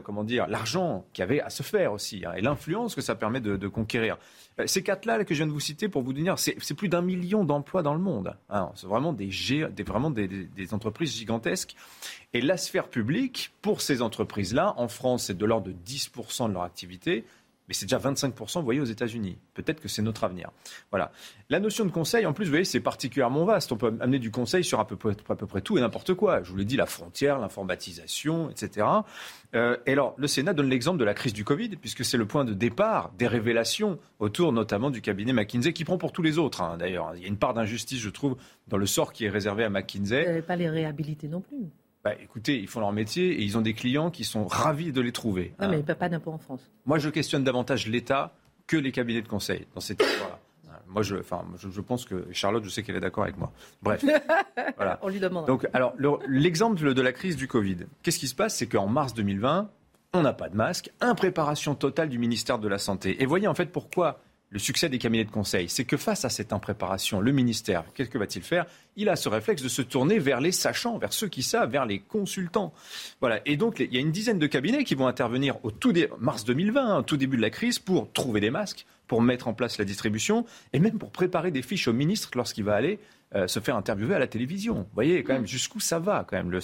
[0.03, 3.15] comment dire, l'argent qu'il y avait à se faire aussi, hein, et l'influence que ça
[3.15, 4.17] permet de, conquérir.
[4.59, 7.01] Euh, ces quatre-là que je viens de vous citer, pour vous dire, c'est plus d'un
[7.01, 8.35] million d'emplois dans le monde.
[8.49, 8.71] Hein.
[8.75, 9.29] c'est vraiment, des,
[9.71, 11.75] des vraiment des, des, entreprises gigantesques.
[12.33, 16.53] Et la sphère publique, pour ces entreprises-là, en France, c'est de l'ordre de 10% de
[16.53, 17.25] leur activité
[17.69, 19.37] mais c'est déjà 25%, vous voyez, aux États-Unis.
[19.53, 20.49] Peut-être que c'est notre avenir.
[20.89, 21.11] Voilà.
[21.51, 23.71] La notion de conseil, en plus, vous voyez, c'est particulièrement vaste.
[23.71, 25.13] On peut amener du conseil sur à peu près,
[25.61, 26.41] tout et n'importe quoi.
[26.41, 28.87] Je vous l'ai dit, la frontière, l'informatisation, etc.
[29.53, 32.25] Euh, et alors, le Sénat donne l'exemple de la crise du Covid, puisque c'est le
[32.25, 36.39] point de départ des révélations autour notamment du cabinet McKinsey, qui prend pour tous les
[36.39, 37.13] autres, hein, d'ailleurs.
[37.15, 38.35] Il y a une part d'injustice, je trouve,
[38.67, 40.23] dans le sort qui est réservé à McKinsey.
[40.23, 41.69] Vous n'avez pas les réhabiliter non plus.
[42.03, 45.01] Bah, écoutez, ils font leur métier et ils ont des clients qui sont ravis de
[45.01, 45.53] les trouver.
[45.59, 46.61] Non, mais pas d'impôt en France.
[46.85, 48.33] Moi, je questionne davantage l'État
[48.67, 50.39] que les cabinets de conseil dans cette histoire-là.
[50.87, 53.51] Moi, je, enfin, je, pense que Charlotte, je sais qu'elle est d'accord avec moi.
[53.83, 54.03] Bref,
[54.75, 54.97] voilà.
[55.03, 55.45] On lui demande.
[55.45, 55.93] Donc, alors,
[56.27, 57.77] l'exemple de la crise du Covid.
[58.01, 58.55] Qu'est-ce qui se passe?
[58.55, 59.69] C'est qu'en mars 2020,
[60.13, 63.21] on n'a pas de masque, impréparation totale du ministère de la Santé.
[63.21, 64.19] Et voyez en fait pourquoi
[64.51, 68.09] le succès des cabinets de conseil, c'est que face à cette impréparation, le ministère, qu'est-ce
[68.09, 68.65] que va-t-il faire?
[68.95, 71.85] Il a ce réflexe de se tourner vers les sachants, vers ceux qui savent, vers
[71.85, 72.73] les consultants.
[73.21, 73.41] Voilà.
[73.45, 76.45] Et donc, il y a une dizaine de cabinets qui vont intervenir au tout mars
[76.45, 79.77] 2020, au tout début de la crise, pour trouver des masques, pour mettre en place
[79.77, 82.99] la distribution, et même pour préparer des fiches au ministre lorsqu'il va aller
[83.35, 84.75] euh, se faire interviewer à la télévision.
[84.75, 86.59] Vous voyez quand même jusqu'où ça va, quand même,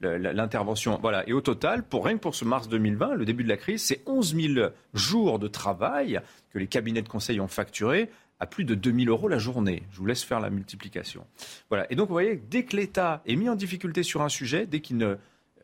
[0.00, 0.98] l'intervention.
[1.00, 1.28] Voilà.
[1.28, 3.82] Et au total, pour rien que pour ce mars 2020, le début de la crise,
[3.82, 8.64] c'est 11 000 jours de travail que les cabinets de conseil ont facturé à plus
[8.64, 9.82] de 2000 euros la journée.
[9.92, 11.26] Je vous laisse faire la multiplication.
[11.70, 11.90] Voilà.
[11.90, 14.80] Et donc, vous voyez, dès que l'État est mis en difficulté sur un sujet, dès
[14.80, 15.16] qu'il ne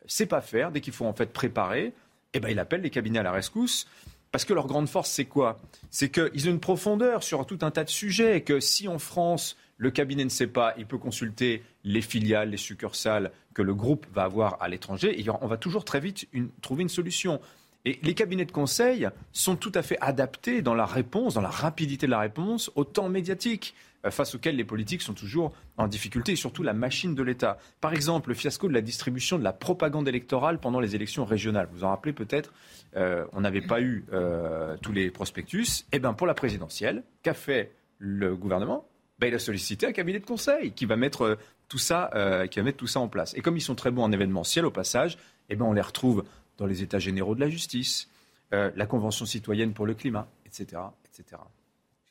[0.07, 1.93] sait pas faire, dès qu'il faut en fait préparer,
[2.33, 3.87] eh ben, il appelle les cabinets à la rescousse.
[4.31, 5.59] Parce que leur grande force, c'est quoi?
[5.91, 8.97] C'est qu'ils ont une profondeur sur tout un tas de sujets et que si en
[8.97, 13.75] France, le cabinet ne sait pas, il peut consulter les filiales, les succursales que le
[13.75, 16.27] groupe va avoir à l'étranger et on va toujours très vite
[16.61, 17.41] trouver une solution.
[17.83, 21.49] Et les cabinets de conseil sont tout à fait adaptés dans la réponse, dans la
[21.49, 23.75] rapidité de la réponse, au temps médiatique.
[24.05, 27.57] euh, face auxquels les politiques sont toujours en difficulté, et surtout la machine de l'État.
[27.81, 31.67] Par exemple, le fiasco de la distribution de la propagande électorale pendant les élections régionales.
[31.71, 32.53] Vous vous en rappelez peut-être,
[32.95, 35.85] euh, on n'avait pas eu euh, tous les prospectus.
[35.91, 38.85] Eh bien, pour la présidentielle, qu'a fait le gouvernement?
[39.25, 42.11] Ben, Il a sollicité un cabinet de conseil qui va mettre tout ça,
[42.49, 43.33] qui va mettre tout ça en place.
[43.35, 45.17] Et comme ils sont très bons en événementiel, au passage,
[45.49, 46.23] eh ben, on les retrouve
[46.57, 48.09] dans les États généraux de la justice,
[48.51, 50.81] la Convention citoyenne pour le climat, etc.
[51.05, 51.41] etc.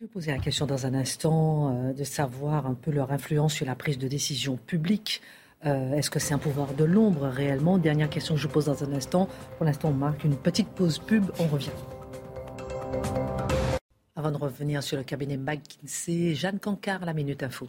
[0.02, 3.54] Je vais poser la question dans un instant euh, de savoir un peu leur influence
[3.54, 5.22] sur la prise de décision publique.
[5.64, 7.78] Euh, est-ce que c'est un pouvoir de l'ombre réellement?
[7.78, 9.28] Dernière question que je pose dans un instant.
[9.58, 11.30] Pour l'instant, on marque une petite pause pub.
[11.38, 11.70] On revient.
[14.14, 17.66] Avant de revenir sur le cabinet McKinsey, Jeanne Cancard, la Minute Info.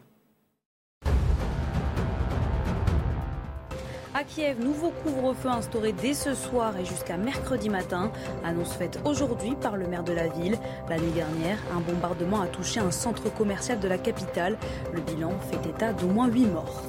[4.14, 8.12] À Kiev, nouveau couvre-feu instauré dès ce soir et jusqu'à mercredi matin.
[8.44, 10.58] Annonce faite aujourd'hui par le maire de la ville.
[10.90, 14.58] La nuit dernière, un bombardement a touché un centre commercial de la capitale.
[14.94, 16.84] Le bilan fait état d'au moins 8 morts.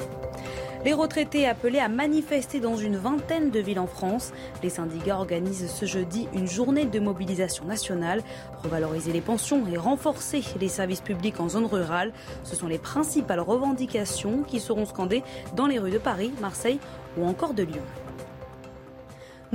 [0.84, 4.32] Les retraités appelés à manifester dans une vingtaine de villes en France.
[4.62, 8.22] Les syndicats organisent ce jeudi une journée de mobilisation nationale.
[8.62, 12.12] Revaloriser les pensions et renforcer les services publics en zone rurale.
[12.42, 15.22] Ce sont les principales revendications qui seront scandées
[15.56, 16.80] dans les rues de Paris, Marseille
[17.16, 17.82] ou encore de Lyon.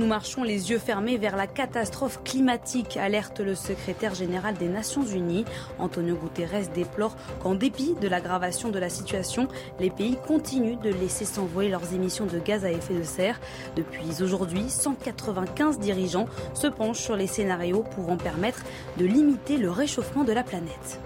[0.00, 5.04] Nous marchons les yeux fermés vers la catastrophe climatique, alerte le secrétaire général des Nations
[5.04, 5.44] Unies.
[5.78, 9.46] Antonio Guterres déplore qu'en dépit de l'aggravation de la situation,
[9.78, 13.38] les pays continuent de laisser s'envoyer leurs émissions de gaz à effet de serre.
[13.76, 18.64] Depuis aujourd'hui, 195 dirigeants se penchent sur les scénarios pouvant permettre
[18.96, 20.98] de limiter le réchauffement de la planète.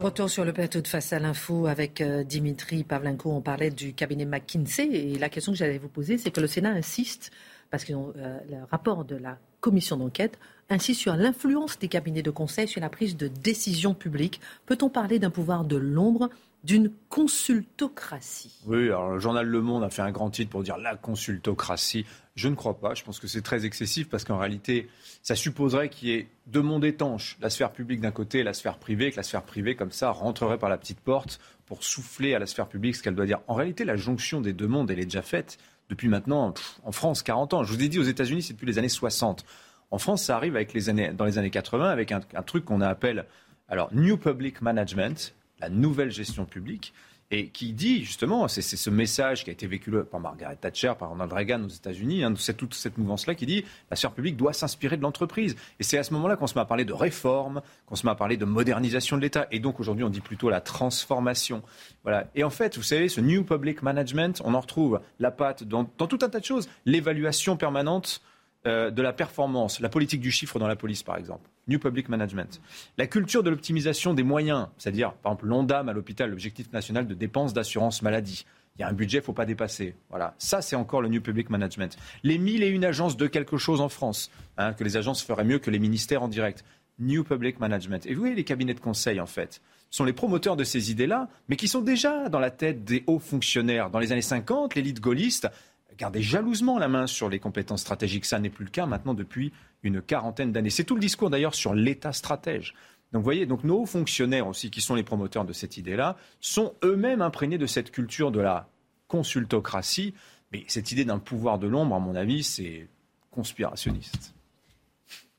[0.00, 3.30] Retour sur le plateau de Face à l'info avec euh, Dimitri Pavlenko.
[3.32, 6.46] On parlait du cabinet McKinsey et la question que j'allais vous poser, c'est que le
[6.46, 7.30] Sénat insiste,
[7.70, 12.30] parce que euh, le rapport de la commission d'enquête insiste sur l'influence des cabinets de
[12.30, 14.38] conseil sur la prise de décision publique.
[14.66, 16.28] Peut-on parler d'un pouvoir de l'ombre
[16.66, 18.58] d'une consultocratie.
[18.66, 22.04] Oui, alors le journal Le Monde a fait un grand titre pour dire la consultocratie.
[22.34, 22.94] Je ne crois pas.
[22.94, 24.88] Je pense que c'est très excessif parce qu'en réalité,
[25.22, 27.38] ça supposerait qu'il y ait deux mondes étanches.
[27.40, 30.10] La sphère publique d'un côté et la sphère privée, que la sphère privée, comme ça,
[30.10, 33.40] rentrerait par la petite porte pour souffler à la sphère publique ce qu'elle doit dire.
[33.46, 36.52] En réalité, la jonction des deux mondes, elle est déjà faite depuis maintenant,
[36.82, 37.62] en France, 40 ans.
[37.62, 39.44] Je vous ai dit, aux États-Unis, c'est depuis les années 60.
[39.92, 42.64] En France, ça arrive avec les années, dans les années 80 avec un, un truc
[42.64, 43.24] qu'on appelle
[43.68, 46.92] alors New Public Management, la nouvelle gestion publique,
[47.30, 51.08] et qui dit justement, c'est ce message qui a été véhiculé par Margaret Thatcher, par
[51.08, 54.52] Ronald Reagan aux États-Unis, hein, c'est toute cette mouvance-là qui dit la sphère publique doit
[54.52, 55.56] s'inspirer de l'entreprise.
[55.80, 58.12] Et c'est à ce moment-là qu'on se met à parler de réforme, qu'on se met
[58.12, 59.48] à parler de modernisation de l'État.
[59.50, 61.62] Et donc aujourd'hui, on dit plutôt la transformation.
[62.04, 62.28] Voilà.
[62.36, 65.84] Et en fait, vous savez, ce New Public Management, on en retrouve la patte dans
[65.84, 66.68] tout un tas de choses.
[66.84, 68.22] L'évaluation permanente
[68.66, 71.50] euh, de la performance, la politique du chiffre dans la police, par exemple.
[71.68, 72.60] New Public Management.
[72.96, 77.14] La culture de l'optimisation des moyens, c'est-à-dire, par exemple, l'ONDAM à l'hôpital, l'objectif national de
[77.14, 78.46] dépenses d'assurance maladie.
[78.78, 79.94] Il y a un budget, il ne faut pas dépasser.
[80.10, 80.34] Voilà.
[80.38, 81.96] Ça, c'est encore le New Public Management.
[82.22, 85.44] Les mille et une agences de quelque chose en France, hein, que les agences feraient
[85.44, 86.64] mieux que les ministères en direct.
[86.98, 88.06] New Public Management.
[88.06, 91.28] Et vous voyez, les cabinets de conseil, en fait, sont les promoteurs de ces idées-là,
[91.48, 93.90] mais qui sont déjà dans la tête des hauts fonctionnaires.
[93.90, 95.48] Dans les années 50, l'élite gaulliste
[95.96, 98.24] garder jalousement la main sur les compétences stratégiques.
[98.24, 100.70] Ça n'est plus le cas maintenant depuis une quarantaine d'années.
[100.70, 102.74] C'est tout le discours d'ailleurs sur l'État stratège.
[103.12, 106.74] Donc vous voyez, donc nos fonctionnaires aussi, qui sont les promoteurs de cette idée-là, sont
[106.82, 108.68] eux-mêmes imprégnés de cette culture de la
[109.08, 110.14] consultocratie.
[110.52, 112.88] Mais cette idée d'un pouvoir de l'ombre, à mon avis, c'est
[113.30, 114.34] conspirationniste.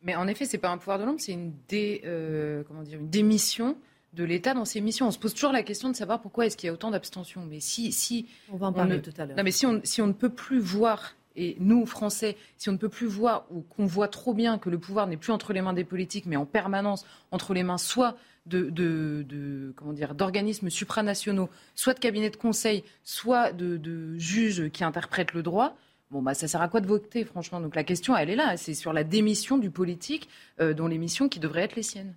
[0.03, 2.63] Mais en effet, c'est pas un pouvoir de l'ombre, c'est une, euh,
[3.01, 3.77] démission
[4.13, 5.07] de l'État dans ses missions.
[5.07, 7.45] On se pose toujours la question de savoir pourquoi est-ce qu'il y a autant d'abstention.
[7.45, 9.37] Mais si, si on va en parler tout à l'heure.
[9.37, 12.73] Non, mais si on, si on ne peut plus voir et nous, Français, si on
[12.73, 15.53] ne peut plus voir ou qu'on voit trop bien que le pouvoir n'est plus entre
[15.53, 18.17] les mains des politiques, mais en permanence entre les mains soit
[18.47, 24.83] de, de, comment dire d'organismes supranationaux, soit de cabinets de conseil, soit de, juges qui
[24.83, 25.77] interprètent le droit.
[26.09, 27.59] Bon, bah, ça sert à quoi de voter, franchement?
[27.59, 28.55] Donc la question, elle est là.
[28.57, 30.29] C'est sur la démission du politique
[30.61, 32.15] euh, dont les missions qui devraient être les siennes.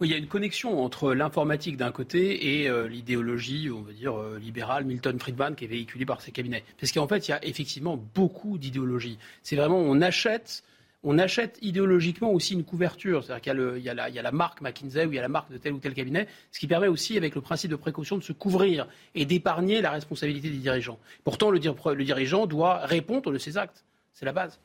[0.00, 3.92] Oui, il y a une connexion entre l'informatique d'un côté et euh, l'idéologie, on va
[3.92, 6.62] dire, euh, libérale, Milton Friedman, qui est véhiculée par ses cabinets.
[6.78, 9.18] Parce qu'en fait, il y a effectivement beaucoup d'idéologie.
[9.42, 10.62] C'est vraiment, on achète,
[11.02, 13.24] on achète idéologiquement aussi une couverture.
[13.24, 15.72] C'est-à-dire qu'il y, a la marque McKinsey ou il y a la marque de tel
[15.72, 18.86] ou tel cabinet, ce qui permet aussi, avec le principe de précaution, de se couvrir
[19.16, 21.00] et d'épargner la responsabilité des dirigeants.
[21.24, 23.84] Pourtant, le, le dirigeant doit répondre de ses actes.
[24.12, 24.60] C'est la base.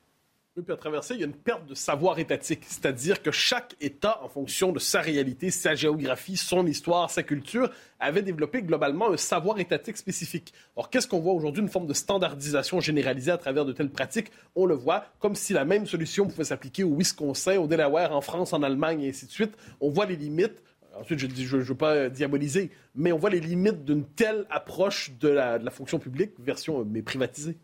[0.61, 2.63] Puis à travers ça, il y a une perte de savoir étatique.
[2.67, 7.71] C'est-à-dire que chaque État, en fonction de sa réalité, sa géographie, son histoire, sa culture,
[7.99, 10.53] avait développé globalement un savoir étatique spécifique.
[10.75, 11.63] Or, qu'est-ce qu'on voit aujourd'hui?
[11.63, 14.31] Une forme de standardisation généralisée à travers de telles pratiques.
[14.55, 18.21] On le voit comme si la même solution pouvait s'appliquer au Wisconsin, au Delaware, en
[18.21, 19.53] France, en Allemagne, et ainsi de suite.
[19.81, 20.61] On voit les limites
[20.95, 25.29] ensuite, je ne veux pas diaboliser, mais on voit les limites d'une telle approche de
[25.29, 27.57] la, de la fonction publique, version euh, mais privatisée.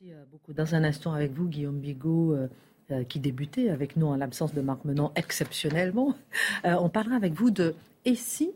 [0.00, 0.52] Merci euh, beaucoup.
[0.52, 4.60] Dans un instant avec vous, Guillaume Bigot, euh, qui débutait avec nous en l'absence de
[4.60, 6.16] Marc Menon exceptionnellement,
[6.64, 8.50] on parlera avec vous de et si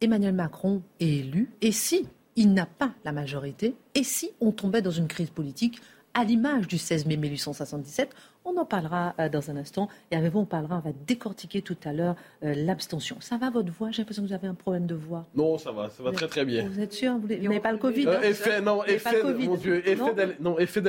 [0.00, 4.80] Emmanuel Macron est élu, et si il n'a pas la majorité, et si on tombait
[4.80, 5.80] dans une crise politique
[6.14, 9.88] à l'image du 16 mai 1877 on en parlera euh, dans un instant.
[10.10, 13.16] Et avec vous, on parlera, on va décortiquer tout à l'heure euh, l'abstention.
[13.20, 13.90] Ça va votre voix?
[13.90, 15.26] J'ai l'impression que vous avez un problème de voix.
[15.34, 16.68] Non, ça va, ça va très très bien.
[16.68, 17.16] Vous êtes sûr?
[17.18, 20.80] Vous n'avez pas le Covid euh, Effet, non, effet, mon Dieu, effet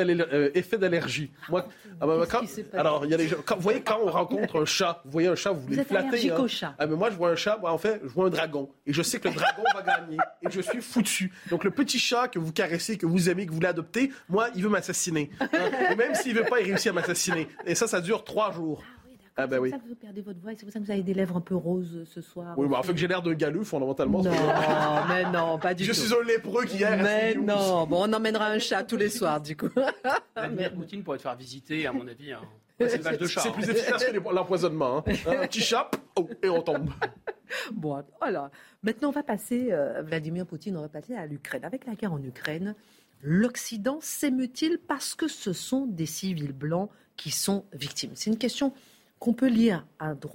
[0.77, 1.31] d'allergie.
[1.49, 1.67] Moi,
[2.01, 2.25] ah, bah,
[2.73, 5.27] alors, il y a les gens, vous voyez, quand on rencontre un chat, vous voyez
[5.27, 6.31] un chat, vous voulez vous flatter.
[6.31, 6.37] Hein.
[6.37, 6.75] Au chat.
[6.77, 8.69] Ah, mais moi, je vois un chat, en fait, je vois un dragon.
[8.85, 10.17] Et je sais que le dragon va gagner.
[10.41, 11.31] Et je suis foutu.
[11.49, 14.49] Donc, le petit chat que vous caressez, que vous aimez, que vous voulez adopter, moi,
[14.55, 15.29] il veut m'assassiner.
[15.39, 15.47] Hein.
[15.91, 17.44] Et même s'il veut pas, il réussit à m'assassiner.
[17.65, 18.83] Et ça, ça dure trois jours.
[19.37, 19.69] Ah, ah ben oui.
[19.69, 21.03] C'est pour ça que vous perdez votre voix et c'est pour ça que vous avez
[21.03, 22.57] des lèvres un peu roses ce soir.
[22.57, 24.23] Oui, mais en fait que j'ai l'air d'un galeux fondamentalement.
[24.23, 24.31] Non,
[25.09, 25.99] mais non, pas du je tout.
[25.99, 26.97] Je suis un lépreux qui hier.
[27.03, 29.69] Mais non, bon, on emmènera un chat tous les soirs du coup.
[30.35, 32.41] Vladimir Poutine pourrait te faire visiter, à mon avis, un
[32.79, 33.41] élevage de chat.
[33.41, 34.99] C'est plus efficace que l'empoisonnement.
[34.99, 35.03] Hein.
[35.27, 36.89] Un petit chat, oh, et on tombe.
[37.71, 38.49] Bon, voilà.
[38.83, 41.63] Maintenant, on va passer, euh, Vladimir Poutine, on va passer à l'Ukraine.
[41.63, 42.75] Avec la guerre en Ukraine,
[43.21, 48.73] l'Occident s'émeut-il parce que ce sont des civils blancs qui sont victimes C'est une question
[49.19, 49.85] qu'on peut lire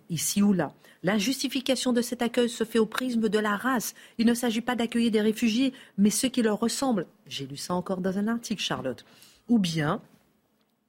[0.08, 0.72] ici ou là.
[1.02, 3.94] La justification de cet accueil se fait au prisme de la race.
[4.18, 7.06] Il ne s'agit pas d'accueillir des réfugiés, mais ceux qui leur ressemblent.
[7.26, 9.04] J'ai lu ça encore dans un article, Charlotte.
[9.48, 10.02] Ou bien,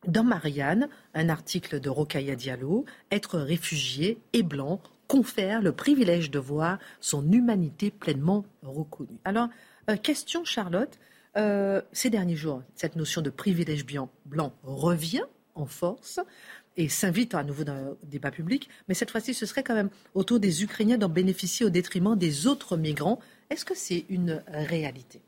[0.07, 6.39] dans Marianne, un article de Rokaya Diallo, être réfugié et blanc confère le privilège de
[6.39, 9.19] voir son humanité pleinement reconnue.
[9.25, 9.49] Alors,
[9.89, 10.97] euh, question Charlotte,
[11.37, 13.85] euh, ces derniers jours, cette notion de privilège
[14.25, 15.23] blanc revient
[15.55, 16.19] en force
[16.77, 18.69] et s'invite à nouveau dans le débat public.
[18.87, 22.47] Mais cette fois-ci, ce serait quand même autour des Ukrainiens d'en bénéficier au détriment des
[22.47, 23.19] autres migrants.
[23.49, 25.21] Est-ce que c'est une réalité?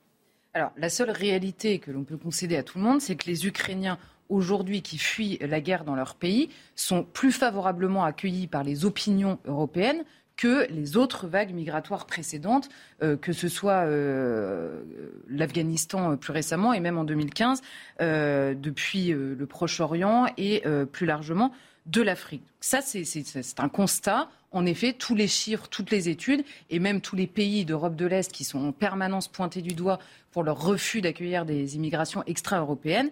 [0.54, 3.48] Alors, la seule réalité que l'on peut concéder à tout le monde, c'est que les
[3.48, 3.98] Ukrainiens
[4.30, 9.40] aujourd'hui qui fuient la guerre dans leur pays sont plus favorablement accueillis par les opinions
[9.46, 10.04] européennes
[10.44, 12.68] que les autres vagues migratoires précédentes,
[13.02, 14.82] euh, que ce soit euh,
[15.30, 17.62] l'Afghanistan euh, plus récemment et même en 2015,
[18.02, 21.54] depuis le Proche-Orient et plus largement
[21.86, 22.44] de l'Afrique.
[22.60, 24.28] Ça, c'est un constat.
[24.52, 28.06] En effet, tous les chiffres, toutes les études et même tous les pays d'Europe de
[28.06, 30.00] l'Est qui sont en permanence pointés du doigt
[30.32, 33.10] pour leur refus d'accueillir des immigrations extra-européennes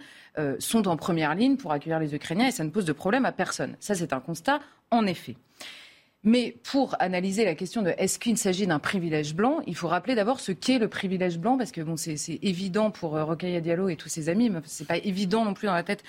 [0.60, 3.32] sont en première ligne pour accueillir les Ukrainiens et ça ne pose de problème à
[3.32, 3.78] personne.
[3.80, 5.36] Ça, c'est un constat, en effet.
[6.24, 10.14] Mais pour analyser la question de est-ce qu'il s'agit d'un privilège blanc, il faut rappeler
[10.14, 13.96] d'abord ce qu'est le privilège blanc, parce que bon, c'est évident pour euh, Diallo et
[13.96, 16.04] tous ses amis, mais c'est pas évident non plus dans la tête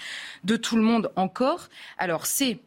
[0.45, 1.69] de tout le monde encore.
[1.97, 2.59] Alors c'est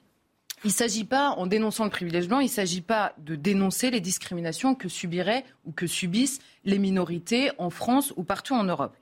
[0.64, 3.92] il ne s'agit pas, en dénonçant le privilège blanc, il ne s'agit pas de dénoncer
[3.92, 8.96] les discriminations que subiraient ou que subissent les minorités en France ou partout en Europe.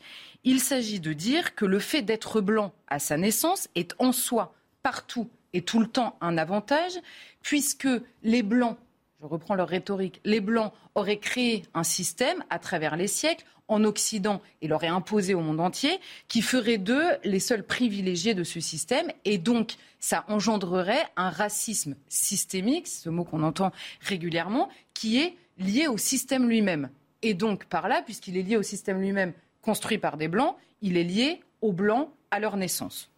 [0.43, 4.53] Il s'agit de dire que le fait d'être blanc à sa naissance est en soi,
[4.81, 6.93] partout et tout le temps, un avantage,
[7.41, 7.87] puisque
[8.23, 8.77] les Blancs,
[9.21, 13.83] je reprends leur rhétorique, les Blancs auraient créé un système à travers les siècles en
[13.85, 18.59] Occident et l'auraient imposé au monde entier, qui ferait d'eux les seuls privilégiés de ce
[18.59, 19.07] système.
[19.25, 25.87] Et donc, ça engendrerait un racisme systémique, ce mot qu'on entend régulièrement, qui est lié
[25.87, 26.89] au système lui-même.
[27.21, 30.97] Et donc, par là, puisqu'il est lié au système lui-même construit par des Blancs, il
[30.97, 33.09] est lié aux Blancs à leur naissance.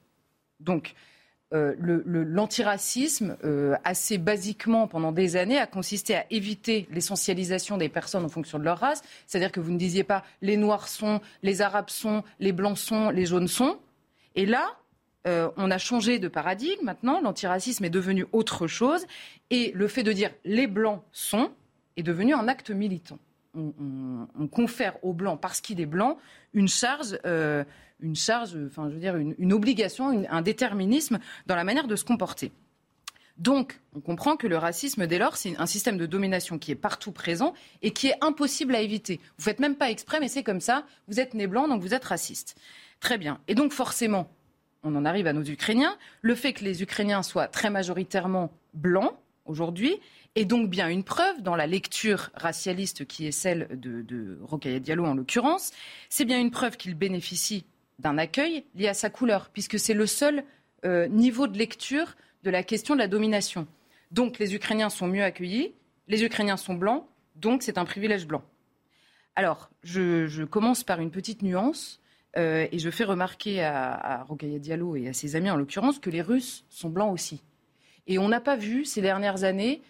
[0.60, 0.94] Donc,
[1.54, 8.26] euh, l'antiracisme, euh, assez basiquement pendant des années, a consisté à éviter l'essentialisation des personnes
[8.26, 9.04] en fonction de leur race.
[9.28, 13.12] C'est-à-dire que vous ne disiez pas les noirs sont, les arabes sont, les blancs sont,
[13.12, 13.78] les jaunes sont.
[14.34, 14.66] Et là,
[15.28, 17.22] euh, on a changé de paradigme maintenant.
[17.22, 19.06] L'antiracisme est devenu autre chose.
[19.52, 21.52] Et le fait de dire les blancs sont
[21.96, 23.20] est devenu un acte militant.
[23.54, 26.18] On, confère aux blancs, parce qu'il est blanc,
[26.54, 27.18] une charge
[28.00, 32.04] une charge, enfin, je veux dire, une, obligation, un déterminisme dans la manière de se
[32.04, 32.52] comporter.
[33.38, 36.76] Donc, on comprend que le racisme, dès lors, c'est un système de domination qui est
[36.76, 39.20] partout présent et qui est impossible à éviter.
[39.38, 40.86] Vous faites même pas exprès, mais c'est comme ça.
[41.08, 42.56] Vous êtes né blanc, donc vous êtes raciste.
[43.02, 43.40] Très bien.
[43.50, 44.32] Et donc, forcément,
[44.84, 45.98] on en arrive à nos Ukrainiens.
[46.22, 49.14] Le fait que les Ukrainiens soient très majoritairement blancs
[49.46, 50.00] aujourd'hui
[50.36, 55.06] est donc bien une preuve dans la lecture racialiste qui est celle de, de Diallo
[55.06, 55.72] en l'occurrence.
[56.10, 57.66] C'est bien une preuve qu'ils bénéficient
[58.00, 60.44] d'un accueil lié à sa couleur, puisque c'est le seul
[60.86, 63.68] euh, niveau de lecture de la question de la domination.
[64.12, 65.74] Donc les Ukrainiens sont mieux accueillis,
[66.08, 68.44] les Ukrainiens sont blancs, donc c'est un privilège blanc.
[69.36, 72.00] Alors, je, commence par une petite nuance.
[72.38, 76.10] Euh, et je fais remarquer à, à Diallo et à ses amis en l'occurrence que
[76.10, 77.42] les Russes sont blancs aussi.
[78.08, 79.82] Et on n'a pas vu ces dernières années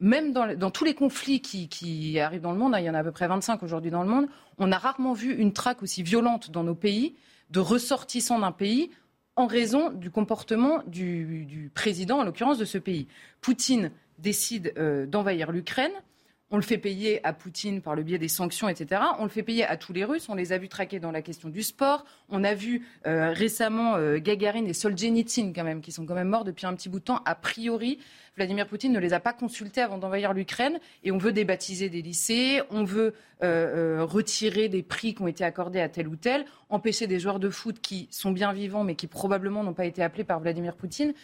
[0.00, 2.98] même dans, tous les conflits qui, arrivent dans le monde, hein, il y en a
[2.98, 4.26] à peu près 25 aujourd'hui dans le monde,
[4.58, 7.14] on a rarement vu une traque aussi violente dans nos pays
[7.50, 8.90] de ressortissants d'un pays
[9.36, 13.08] en raison du comportement du, président, en l'occurrence de ce pays.
[13.40, 15.92] Poutine décide euh, d'envahir l'Ukraine.
[16.54, 19.02] On le fait payer à Poutine par le biais des sanctions, etc.
[19.18, 20.28] On le fait payer à tous les Russes.
[20.28, 22.04] On les a vus traquer dans la question du sport.
[22.28, 26.28] On a vu euh, récemment euh, Gagarin et Solzhenitsyn, quand même, qui sont quand même
[26.28, 27.20] morts depuis un petit bout de temps.
[27.24, 27.98] A priori,
[28.36, 32.02] Vladimir Poutine ne les a pas consultés avant d'envahir l'Ukraine et on veut débaptiser des
[32.02, 36.16] lycées, on veut euh, euh, retirer des prix qui ont été accordés à tel ou
[36.16, 39.86] tel, empêcher des joueurs de foot qui sont bien vivants mais qui probablement n'ont pas
[39.86, 41.14] été appelés par Vladimir Poutine.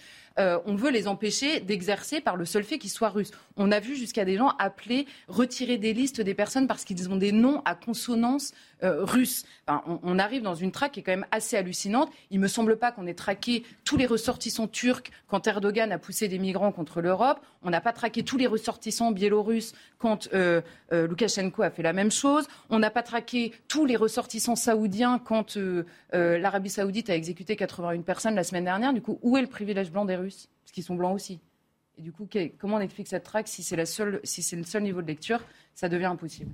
[0.41, 3.31] Euh, on veut les empêcher d'exercer par le seul fait qu'ils soient russes.
[3.57, 7.17] On a vu jusqu'à des gens appeler, retirer des listes des personnes parce qu'ils ont
[7.17, 9.45] des noms à consonance russe.
[9.69, 12.11] on, arrive dans une traque qui est quand même assez hallucinante.
[12.31, 15.99] Il ne me semble pas qu'on ait traqué tous les ressortissants turcs quand Erdogan a
[15.99, 17.41] poussé des migrants contre l'Europe.
[17.63, 20.63] On n'a pas traqué tous les ressortissants biélorusses quand euh,
[20.93, 22.47] euh, Loukachenko a fait la même chose.
[22.71, 28.01] On n'a pas traqué tous les ressortissants saoudiens quand euh, l'Arabie saoudite a exécuté 81
[28.03, 28.93] personnes la semaine dernière.
[28.93, 30.30] Du coup, où est le privilège blanc des Russes?
[30.31, 31.41] Parce qu'ils sont blancs aussi.
[31.99, 32.29] Et du coup,
[32.59, 35.41] comment on explique cette traque si c'est le seul niveau de lecture
[35.75, 36.51] Ça devient impossible.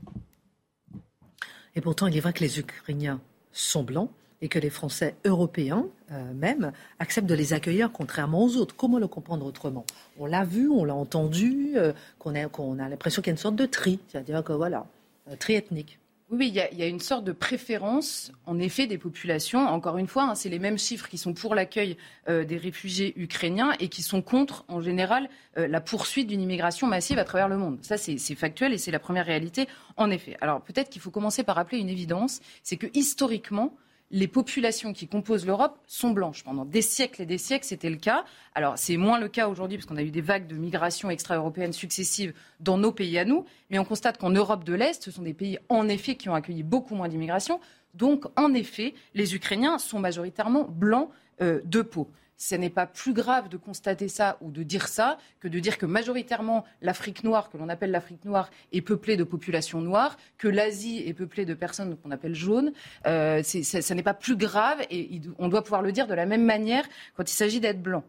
[1.74, 3.20] Et pourtant, il est vrai que les Ukrainiens
[3.52, 4.10] sont blancs
[4.42, 8.74] et que les Français européens euh, même acceptent de les accueillir contrairement aux autres.
[8.76, 9.84] Comment le comprendre autrement?
[10.18, 13.56] On l'a vu, on l'a entendu, euh, qu'on a, l'impression qu'il y a une sorte
[13.56, 14.86] de tri, c'est-à-dire que voilà,
[15.28, 15.98] euh, tri ethnique.
[16.28, 19.60] Oui, il y, a, une sorte de préférence, en effet, des populations.
[19.60, 21.96] Encore une fois, hein, c'est les mêmes chiffres qui sont pour l'accueil
[22.28, 27.24] des réfugiés ukrainiens et qui sont contre, en général, la poursuite d'une immigration massive à
[27.24, 27.78] travers le monde.
[27.82, 30.36] Ça, c'est factuel et c'est la première réalité, en effet.
[30.40, 33.76] Alors, peut-être qu'il faut commencer par rappeler une évidence, c'est que historiquement,
[34.10, 36.44] les populations qui composent l'Europe sont blanches.
[36.44, 38.24] Pendant des siècles et des siècles, c'était le cas.
[38.54, 41.72] Alors, c'est moins le cas aujourd'hui parce qu'on a eu des vagues de migration extra-européennes
[41.72, 43.44] successives dans nos pays à nous.
[43.70, 46.34] Mais on constate qu'en Europe de l'Est, ce sont des pays, en effet, qui ont
[46.34, 47.60] accueilli beaucoup moins d'immigration.
[47.94, 53.12] Donc, en effet, les Ukrainiens sont majoritairement blancs euh, de peau ce n'est pas plus
[53.12, 57.50] grave de constater ça ou de dire ça que de dire que majoritairement l'Afrique noire,
[57.50, 61.54] que l'on appelle l'Afrique noire, est peuplée de populations noires, que l'Asie est peuplée de
[61.54, 62.72] personnes qu'on appelle jaunes.
[63.06, 66.44] Euh, ça, n'est pas plus grave et on doit pouvoir le dire de la même
[66.44, 66.84] manière
[67.16, 68.04] quand il s'agit d'être blanc.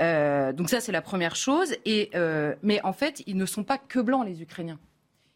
[0.00, 1.74] Euh, donc ça, c'est la première chose.
[1.84, 4.78] Et, euh, mais en fait, ils ne sont pas que blancs, les Ukrainiens.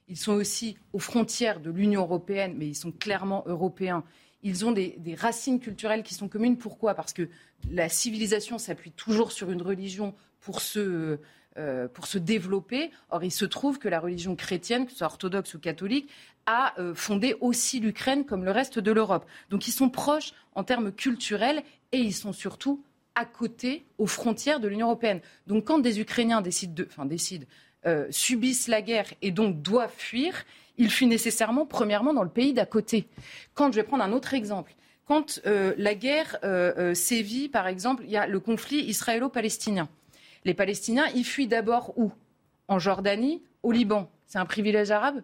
[0.08, 4.04] Ils sont aussi aux frontières de l'Union européenne, mais ils sont clairement européens
[4.42, 6.56] ils ont des, racines culturelles qui sont communes.
[6.56, 6.94] Pourquoi?
[6.94, 7.28] Parce que
[7.70, 11.18] la civilisation s'appuie toujours sur une religion pour se,
[11.58, 12.90] euh, pour se développer.
[13.10, 16.08] Or, il se trouve que la religion chrétienne, que ce soit orthodoxe ou catholique,
[16.46, 19.26] a euh, fondé aussi l'Ukraine comme le reste de l'Europe.
[19.50, 21.62] Donc, ils sont proches en termes culturels
[21.92, 22.82] et ils sont surtout
[23.14, 25.20] à côté, aux frontières de l'Union européenne.
[25.46, 27.46] Donc, quand des Ukrainiens décident de, enfin, décident,
[27.84, 30.44] euh, subissent la guerre et donc doivent fuir,
[30.78, 33.06] il fut nécessairement, premièrement, dans le pays d'à côté.
[33.54, 34.74] Quand je vais prendre un autre exemple,
[35.06, 39.88] quand euh, la guerre euh, euh, sévit, par exemple, il y a le conflit israélo-palestinien.
[40.44, 42.12] Les Palestiniens, ils fuient d'abord où?
[42.68, 44.10] En Jordanie, au Liban.
[44.26, 45.22] C'est un privilège arabe?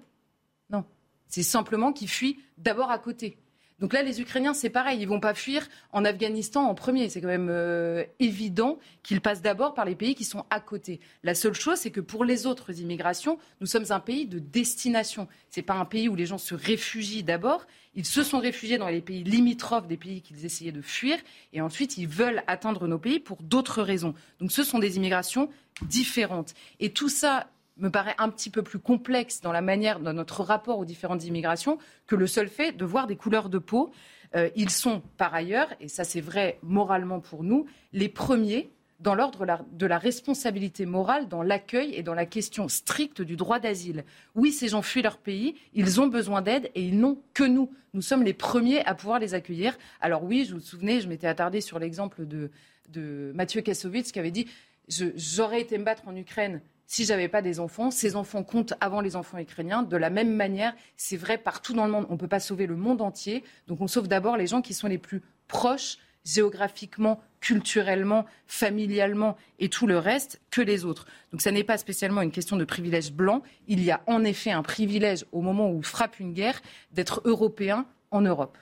[0.71, 0.85] Non.
[1.29, 3.39] C'est simplement qu'ils fuient d'abord à côté.
[3.79, 7.09] Donc là, les Ukrainiens, c'est pareil, ils vont pas fuir en Afghanistan en premier.
[7.09, 10.99] C'est quand même euh, évident qu'ils passent d'abord par les pays qui sont à côté.
[11.23, 15.29] La seule chose, c'est que pour les autres immigrations, nous sommes un pays de destination.
[15.49, 17.67] C'est pas un pays où les gens se réfugient d'abord.
[17.95, 21.17] Ils se sont réfugiés dans les pays limitrophes des pays qu'ils essayaient de fuir,
[21.53, 24.15] et ensuite ils veulent atteindre nos pays pour d'autres raisons.
[24.41, 25.51] Donc ce sont des immigrations
[25.83, 26.55] différentes.
[26.81, 27.49] Et tout ça
[27.79, 31.25] me paraît un petit peu plus complexe dans la manière, dans notre rapport aux différentes
[31.25, 33.91] immigrations, que le seul fait de voir des couleurs de peau.
[34.37, 38.71] Euh, ils sont par ailleurs, et ça c'est vrai moralement pour nous, les premiers
[39.01, 43.61] dans l'ordre de la responsabilité morale dans l'accueil et dans la question stricte du droit
[43.61, 44.05] d'asile.
[44.35, 47.71] Oui, ces gens fuient leur pays, ils ont besoin d'aide et ils n'ont que nous.
[47.95, 49.79] Nous sommes les premiers à pouvoir les accueillir.
[50.01, 52.51] Alors oui, je vous souvenez, je m'étais attardée sur l'exemple de,
[52.89, 54.47] de Mathieu Kassovitz qui avait dit
[54.89, 59.03] J'aurais été me battre en Ukraine si j'avais pas des enfants, ces enfants comptent avant
[59.03, 59.83] les enfants ukrainiens.
[59.83, 62.07] De la même manière, c'est vrai partout dans le monde.
[62.09, 63.45] On ne peut pas sauver le monde entier.
[63.69, 69.69] Donc on sauve d'abord les gens qui sont les plus proches géographiquement, culturellement, familialement et
[69.69, 71.07] tout le reste que les autres.
[71.31, 73.43] Donc ça n'est pas spécialement une question de privilège blanc.
[73.67, 76.61] Il y a en effet un privilège au moment où frappe une guerre
[76.93, 78.57] d'être européen en Europe.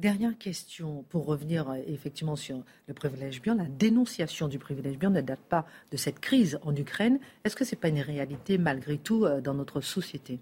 [0.00, 3.54] Dernière question, pour revenir euh, effectivement sur le privilège blanc.
[3.54, 7.20] La dénonciation du privilège blanc ne date pas de cette crise en Ukraine.
[7.44, 10.38] Est-ce que ce n'est pas une réalité malgré tout euh, dans notre société?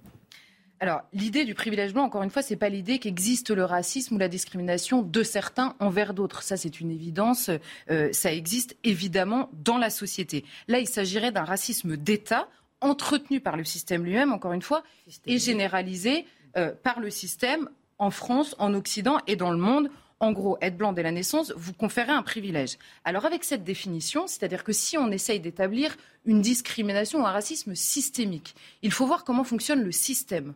[0.79, 4.15] Alors, l'idée du privilège blanc, encore une fois, ce n'est pas l'idée qu'existe le racisme
[4.15, 6.45] ou la discrimination de certains envers d'autres.
[6.45, 7.51] Ça, c'est une évidence.
[7.91, 10.45] Euh, ça existe évidemment dans la société.
[10.69, 12.49] Là, il s'agirait d'un racisme d'État
[12.81, 14.85] entretenu par le système lui-même, encore une fois,
[15.27, 17.69] et généralisé euh, par le système
[17.99, 19.91] en France, en Occident et dans le monde.
[20.21, 22.77] En gros, être blanc dès la naissance vous conférez un privilège.
[23.05, 27.75] Alors avec cette définition, c'est-à-dire que si on essaye d'établir une discrimination ou un racisme
[27.75, 30.55] systémique, il faut voir comment fonctionne le système.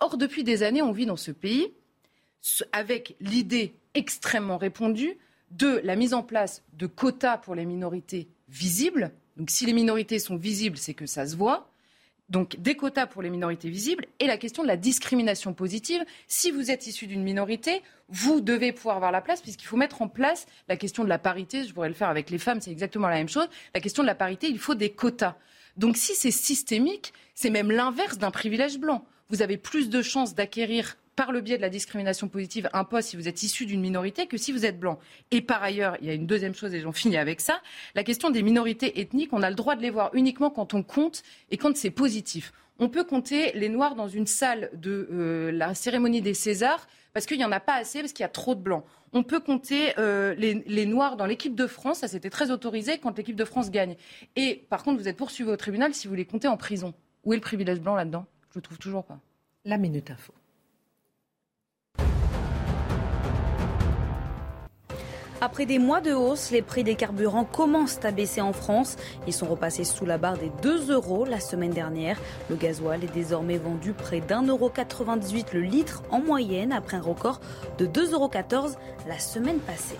[0.00, 1.72] Or, depuis des années, on vit dans ce pays
[2.72, 5.16] avec l'idée extrêmement répandue
[5.52, 9.12] de la mise en place de quotas pour les minorités visibles.
[9.36, 11.70] Donc si les minorités sont visibles, c'est que ça se voit.
[12.30, 16.04] Donc des quotas pour les minorités visibles et la question de la discrimination positive.
[16.26, 20.00] Si vous êtes issu d'une minorité, vous devez pouvoir avoir la place puisqu'il faut mettre
[20.00, 21.64] en place la question de la parité.
[21.64, 23.48] Je pourrais le faire avec les femmes, c'est exactement la même chose.
[23.74, 25.36] La question de la parité, il faut des quotas.
[25.76, 29.04] Donc si c'est systémique, c'est même l'inverse d'un privilège blanc.
[29.28, 33.10] Vous avez plus de chances d'acquérir par le biais de la discrimination positive un poste
[33.10, 34.98] si vous êtes issu d'une minorité que si vous êtes blanc.
[35.30, 37.60] Et par ailleurs, il y a une deuxième chose, et j'en finis avec ça,
[37.94, 40.82] la question des minorités ethniques, on a le droit de les voir uniquement quand on
[40.82, 42.52] compte et quand c'est positif.
[42.78, 47.26] On peut compter les Noirs dans une salle de euh, la cérémonie des Césars parce
[47.26, 48.84] qu'il n'y en a pas assez, parce qu'il y a trop de blancs.
[49.12, 52.98] On peut compter euh, les, les, Noirs dans l'équipe de France, ça c'était très autorisé
[52.98, 53.94] quand l'équipe de France gagne.
[54.34, 56.92] Et par contre, vous êtes poursuivi au tribunal si vous les comptez en prison.
[57.22, 58.26] Où est le privilège blanc là-dedans?
[58.50, 59.20] Je le trouve toujours pas.
[59.64, 60.34] La minute info.
[65.44, 68.96] Après des mois de hausse, les prix des carburants commencent à baisser en France.
[69.26, 72.18] Ils sont repassés sous la barre des 2 euros la semaine dernière.
[72.48, 74.70] Le gasoil est désormais vendu près d'1,98 euro
[75.52, 77.40] le litre en moyenne après un record
[77.76, 78.30] de 2,14 euros
[79.06, 79.98] la semaine passée.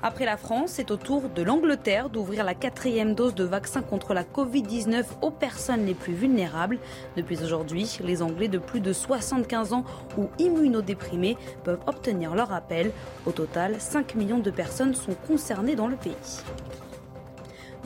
[0.00, 4.14] Après la France, c'est au tour de l'Angleterre d'ouvrir la quatrième dose de vaccin contre
[4.14, 6.78] la Covid-19 aux personnes les plus vulnérables.
[7.16, 9.84] Depuis aujourd'hui, les Anglais de plus de 75 ans
[10.16, 12.92] ou immunodéprimés peuvent obtenir leur appel.
[13.26, 16.14] Au total, 5 millions de personnes sont concernées dans le pays.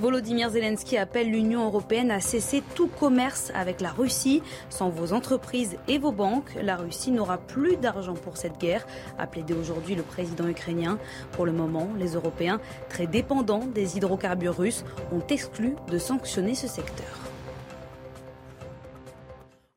[0.02, 4.42] Volodymyr Zelensky appelle l'Union européenne à cesser tout commerce avec la Russie.
[4.68, 8.84] Sans vos entreprises et vos banques, la Russie n'aura plus d'argent pour cette guerre,
[9.16, 10.98] a plaidé aujourd'hui le président ukrainien.
[11.30, 16.66] Pour le moment, les Européens, très dépendants des hydrocarbures russes, ont exclu de sanctionner ce
[16.66, 17.31] secteur.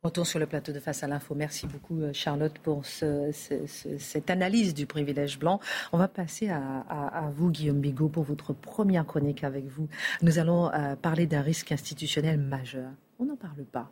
[0.05, 1.33] Retour sur le plateau de Face à l'info.
[1.33, 5.59] Merci beaucoup euh, Charlotte pour cette analyse du privilège blanc.
[5.93, 9.87] On va passer à, vous Guillaume Bigot pour votre première chronique avec vous.
[10.21, 12.91] Nous allons euh, parler d'un risque institutionnel majeur.
[13.17, 13.89] On n'en parle pas.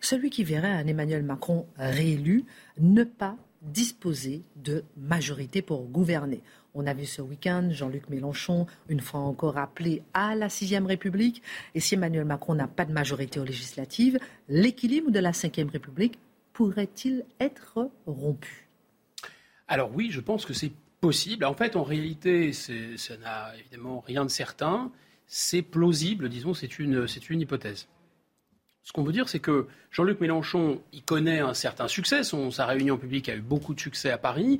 [0.00, 2.46] Celui qui verrait un Emmanuel Macron réélu
[2.78, 6.42] ne pas disposer de majorité pour gouverner.
[6.76, 11.40] On a vu ce week-end Jean-Luc Mélenchon, une fois encore appelé à la sixième République.
[11.76, 14.18] Et si Emmanuel Macron n'a pas de majorité aux législatives,
[14.48, 16.18] l'équilibre de la cinquième République
[16.52, 18.68] pourrait-il être rompu?
[19.68, 21.44] Alors oui, je pense que c'est possible.
[21.44, 24.90] En fait, en réalité, ça n'a évidemment rien de certain.
[25.28, 27.86] C'est plausible, disons, c'est une, une hypothèse.
[28.82, 32.22] Ce qu'on veut dire, c'est que Jean-Luc Mélenchon, il connaît un certain succès.
[32.24, 34.58] Sa réunion publique a eu beaucoup de succès à Paris.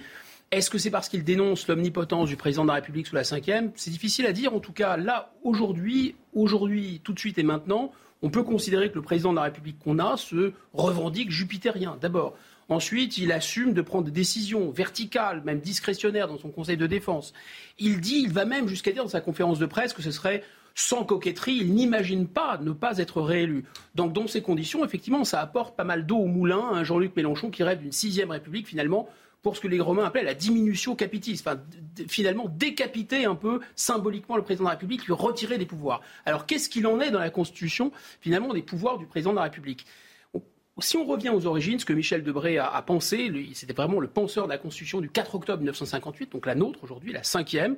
[0.51, 3.73] Est-ce que c'est parce qu'il dénonce l'omnipotence du président de la République sous la cinquième?
[3.75, 4.55] C'est difficile à dire.
[4.55, 7.93] En tout cas, là, aujourd'hui, aujourd'hui, tout de suite et maintenant,
[8.23, 12.35] on peut considérer que le président de la République qu'on a se revendique jupitérien, d'abord.
[12.69, 17.35] Ensuite, il assume de prendre des décisions verticales, même discrétionnaires dans son conseil de défense.
[17.79, 20.43] Il dit, il va même jusqu'à dire dans sa conférence de presse que ce serait
[20.75, 23.65] sans coquetterie, il n'imagine pas ne pas être réélu.
[23.95, 27.51] Donc, dans ces conditions, effectivement, ça apporte pas mal d'eau au moulin à Jean-Luc Mélenchon
[27.51, 29.09] qui rêve d'une sixième République, finalement,
[29.45, 31.61] pour ce que les Romains appelaient la diminution capitis, enfin,
[32.09, 36.01] finalement décapiter un peu symboliquement le président de la République, lui retirer des pouvoirs.
[36.25, 37.93] Alors qu'est-ce qu'il en est dans la Constitution,
[38.23, 39.87] finalement, des pouvoirs du président de la République?
[40.81, 44.47] Si on revient aux origines, ce que Michel Debré a, pensé, c'était vraiment le penseur
[44.47, 47.77] de la Constitution du 4 octobre 1958, donc la nôtre aujourd'hui, la cinquième,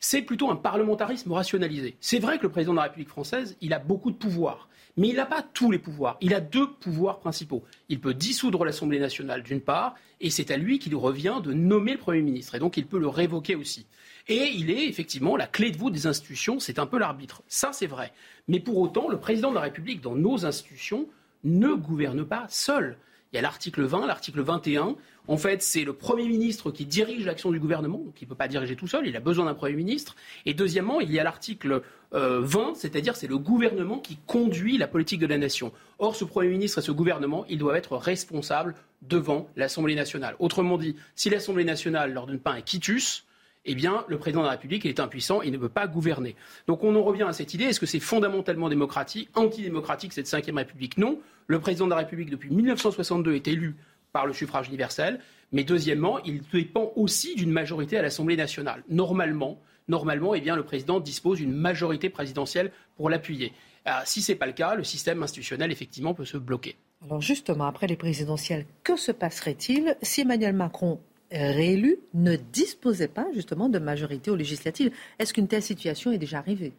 [0.00, 1.96] c'est plutôt un parlementarisme rationalisé.
[2.00, 4.68] C'est vrai que le président de la République française, il a beaucoup de pouvoirs.
[4.96, 6.16] Mais il n'a pas tous les pouvoirs.
[6.20, 7.64] Il a deux pouvoirs principaux.
[7.88, 11.92] Il peut dissoudre l'Assemblée nationale d'une part, et c'est à lui qu'il revient de nommer
[11.92, 12.54] le Premier ministre.
[12.54, 13.86] Et donc il peut le révoquer aussi.
[14.28, 17.42] Et il est effectivement la clé de voûte des institutions, c'est un peu l'arbitre.
[17.48, 18.12] Ça, c'est vrai.
[18.48, 21.08] Mais pour autant, le président de la République, dans nos institutions,
[21.44, 22.96] ne gouverne pas seul.
[23.32, 24.96] Il y a l'article 20, l'article 21.
[25.28, 28.34] En fait, c'est le Premier ministre qui dirige l'action du gouvernement, donc il ne peut
[28.34, 30.16] pas diriger tout seul, il a besoin d'un Premier ministre.
[30.46, 34.88] Et deuxièmement, il y a l'article 20, euh, c'est-à-dire c'est le gouvernement qui conduit la
[34.88, 35.72] politique de la nation.
[36.00, 40.34] Or, ce Premier ministre et ce gouvernement, ils doivent être responsables devant l'Assemblée nationale.
[40.40, 43.24] Autrement dit, si l'Assemblée nationale leur donne pas un quitus,
[43.64, 46.34] eh bien, le président de la République est impuissant, il ne peut pas gouverner.
[46.66, 50.56] Donc on en revient à cette idée, est-ce que c'est fondamentalement démocratique, antidémocratique cette cinquième
[50.56, 50.96] République?
[50.96, 51.18] Non.
[51.46, 53.76] Le président de la République, depuis 1962, est élu
[54.12, 55.20] par le suffrage universel.
[55.52, 58.84] Mais deuxièmement, il dépend aussi d'une majorité à l'Assemblée nationale.
[58.88, 63.52] Normalement, normalement eh bien, le président dispose d'une majorité présidentielle pour l'appuyer.
[63.84, 66.76] Ah, si ce n'est pas le cas, le système institutionnel, effectivement, peut se bloquer.
[67.04, 71.00] Alors justement, après les présidentielles, que se passerait-il si Emmanuel Macron
[71.30, 76.38] réélu ne disposait pas justement de majorité aux législatives Est-ce qu'une telle situation est déjà
[76.38, 76.72] arrivée?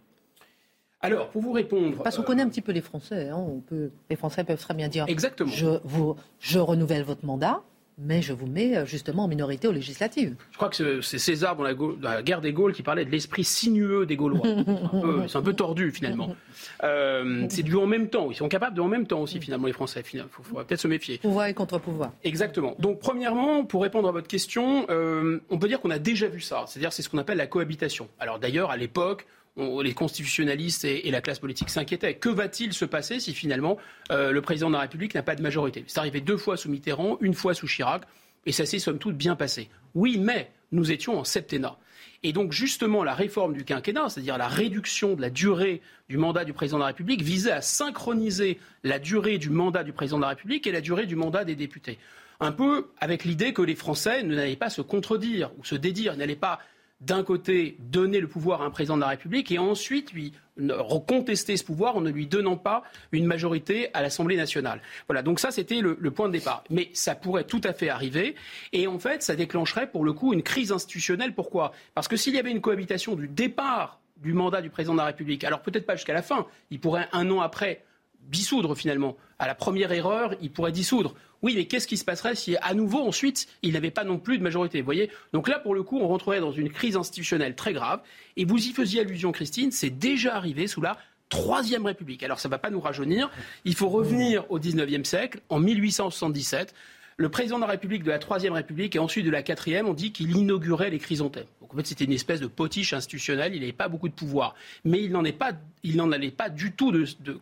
[1.02, 2.04] Alors, pour vous répondre.
[2.04, 3.30] Parce qu'on connaît un petit peu les Français.
[3.30, 5.50] Hein, on peut, les Français peuvent très bien dire Exactement.
[5.50, 7.64] Je, vous, je renouvelle votre mandat,
[7.98, 10.36] mais je vous mets euh, justement en minorité aux législatives.
[10.52, 14.06] Je crois que c'est César dans la, guerre des Gaules qui parlait de l'esprit sinueux
[14.06, 14.42] des Gaulois.
[15.28, 16.36] c'est un, peu tordu finalement.
[16.84, 18.30] Euh, c'est du en même temps.
[18.32, 20.04] Ils sont capables de en même temps aussi finalement les Français.
[20.14, 21.18] Il faudra peut-être se méfier.
[21.18, 22.12] Pouvoir et contre-pouvoir.
[22.24, 22.76] Exactement.
[22.80, 26.42] Donc premièrement, pour répondre à votre question, euh, on peut dire qu'on a déjà vu
[26.42, 26.66] ça.
[26.68, 28.08] C'est-à-dire c'est ce qu'on appelle la cohabitation.
[28.20, 29.28] Alors d'ailleurs à l'époque
[29.58, 32.16] les constitutionnalistes et, la classe politique s'inquiétaient.
[32.16, 33.78] Que va-t-il se passer si finalement
[34.12, 35.84] euh, le président de la République n'a pas de majorité?
[35.88, 38.04] C'est arrivé deux fois sous Mitterrand, une fois sous Chirac,
[38.46, 39.70] et ça s'est somme toute bien passé.
[39.94, 41.78] Oui, mais nous étions en septennat.
[42.24, 46.46] Et donc justement, la réforme du quinquennat, c'est-à-dire la réduction de la durée du mandat
[46.46, 50.24] du président de la République, visait à synchroniser la durée du mandat du président de
[50.24, 51.98] la République et la durée du mandat des députés.
[52.40, 56.36] Un peu avec l'idée que les Français n'allaient pas se contredire ou se dédire, n'allaient
[56.36, 56.60] pas
[57.02, 60.34] d'un côté, donner le pouvoir à un président de la République et ensuite lui
[60.70, 64.82] recontester ce pouvoir en ne lui donnant pas une majorité à l'Assemblée nationale.
[65.08, 66.64] Voilà, donc ça c'était le, point de départ.
[66.70, 68.36] Mais ça pourrait tout à fait arriver
[68.72, 71.34] et en fait ça déclencherait pour le coup une crise institutionnelle.
[71.34, 71.72] Pourquoi?
[71.96, 75.06] Parce que s'il y avait une cohabitation du départ du mandat du président de la
[75.06, 77.84] République, alors peut-être pas jusqu'à la fin, il pourrait un an après
[78.30, 79.18] dissoudre finalement.
[79.40, 81.16] À la première erreur, il pourrait dissoudre.
[81.42, 84.38] Oui, mais qu'est-ce qui se passerait si à nouveau ensuite il n'avait pas non plus
[84.38, 85.10] de majorité Vous voyez?
[85.34, 88.02] Donc là, pour le coup, on rentrerait dans une crise institutionnelle très grave.
[88.38, 90.98] Et vous y faisiez allusion, Christine, c'est déjà arrivé sous la
[91.30, 92.24] Troisième République.
[92.24, 93.32] Alors ça ne va pas nous rajeunir.
[93.64, 96.76] Il faut revenir au XIXe siècle, en 1877.
[97.22, 99.94] Le président de la République de la Troisième République et ensuite de la Quatrième ont
[99.94, 101.46] dit qu'il inaugurait les chrysanthèmes.
[101.62, 103.54] Donc en fait, c'était une espèce de potiche institutionnelle.
[103.54, 104.56] Il n'avait pas beaucoup de pouvoir,
[104.86, 106.92] mais il n'en allait pas du tout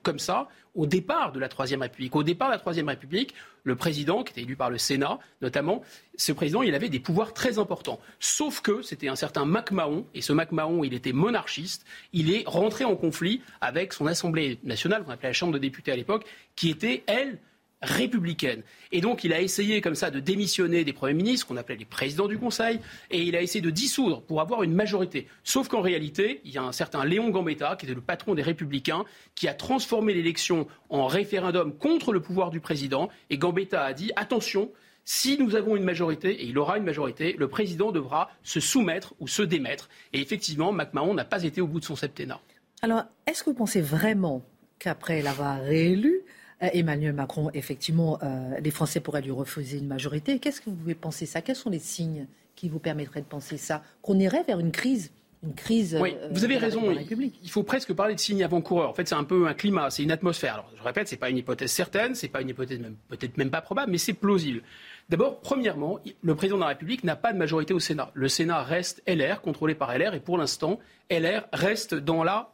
[0.03, 2.13] comme ça au départ de la Troisième République.
[2.13, 5.81] Au départ de la Troisième République, le président, qui était élu par le Sénat notamment,
[6.17, 8.01] ce président, il avait des pouvoirs très importants.
[8.19, 11.85] Sauf que c'était un certain MacMahon, et ce MacMahon, il était monarchiste.
[12.11, 15.93] Il est rentré en conflit avec son Assemblée nationale, qu'on appelait la Chambre de députés
[15.93, 16.25] à l'époque,
[16.57, 17.39] qui était, elle,
[17.81, 18.63] républicaine.
[18.91, 21.85] Et donc, il a essayé comme ça de démissionner des premiers ministres, qu'on appelait les
[21.85, 25.27] présidents du Conseil, et il a essayé de dissoudre pour avoir une majorité.
[25.43, 28.41] Sauf qu'en réalité, il y a un certain Léon Gambetta, qui était le patron des
[28.41, 29.05] Républicains,
[29.35, 33.09] qui a transformé l'élection en référendum contre le pouvoir du président.
[33.29, 34.71] Et Gambetta a dit attention,
[35.05, 39.13] si nous avons une majorité, et il aura une majorité, le président devra se soumettre
[39.19, 39.89] ou se démettre.
[40.13, 42.39] Et effectivement, MacMahon n'a pas été au bout de son septennat.
[42.81, 44.43] Alors, est-ce que vous pensez vraiment
[44.77, 46.21] qu'après l'avoir réélu,
[46.61, 50.39] Emmanuel Macron, effectivement, euh, les Français pourraient lui refuser une majorité.
[50.39, 51.41] Qu'est-ce que vous pouvez penser ça?
[51.41, 53.83] Quels sont les signes qui vous permettraient de penser ça?
[54.01, 55.97] Qu'on irait vers une crise une crise.
[56.01, 56.91] Oui, euh, vous avez raison.
[56.91, 58.89] Il faut presque parler de signes avant-coureurs.
[58.89, 60.55] En fait, c'est un peu un climat, c'est une atmosphère.
[60.55, 63.61] Alors, je répète, c'est pas une hypothèse certaine, c'est pas une hypothèse peut-être même pas
[63.61, 64.61] probable, mais c'est plausible.
[65.09, 68.11] D'abord, premièrement, le président de la République n'a pas de majorité au Sénat.
[68.13, 70.79] Le Sénat reste LR, contrôlé par LR, et pour l'instant,
[71.09, 72.03] LR reste euh,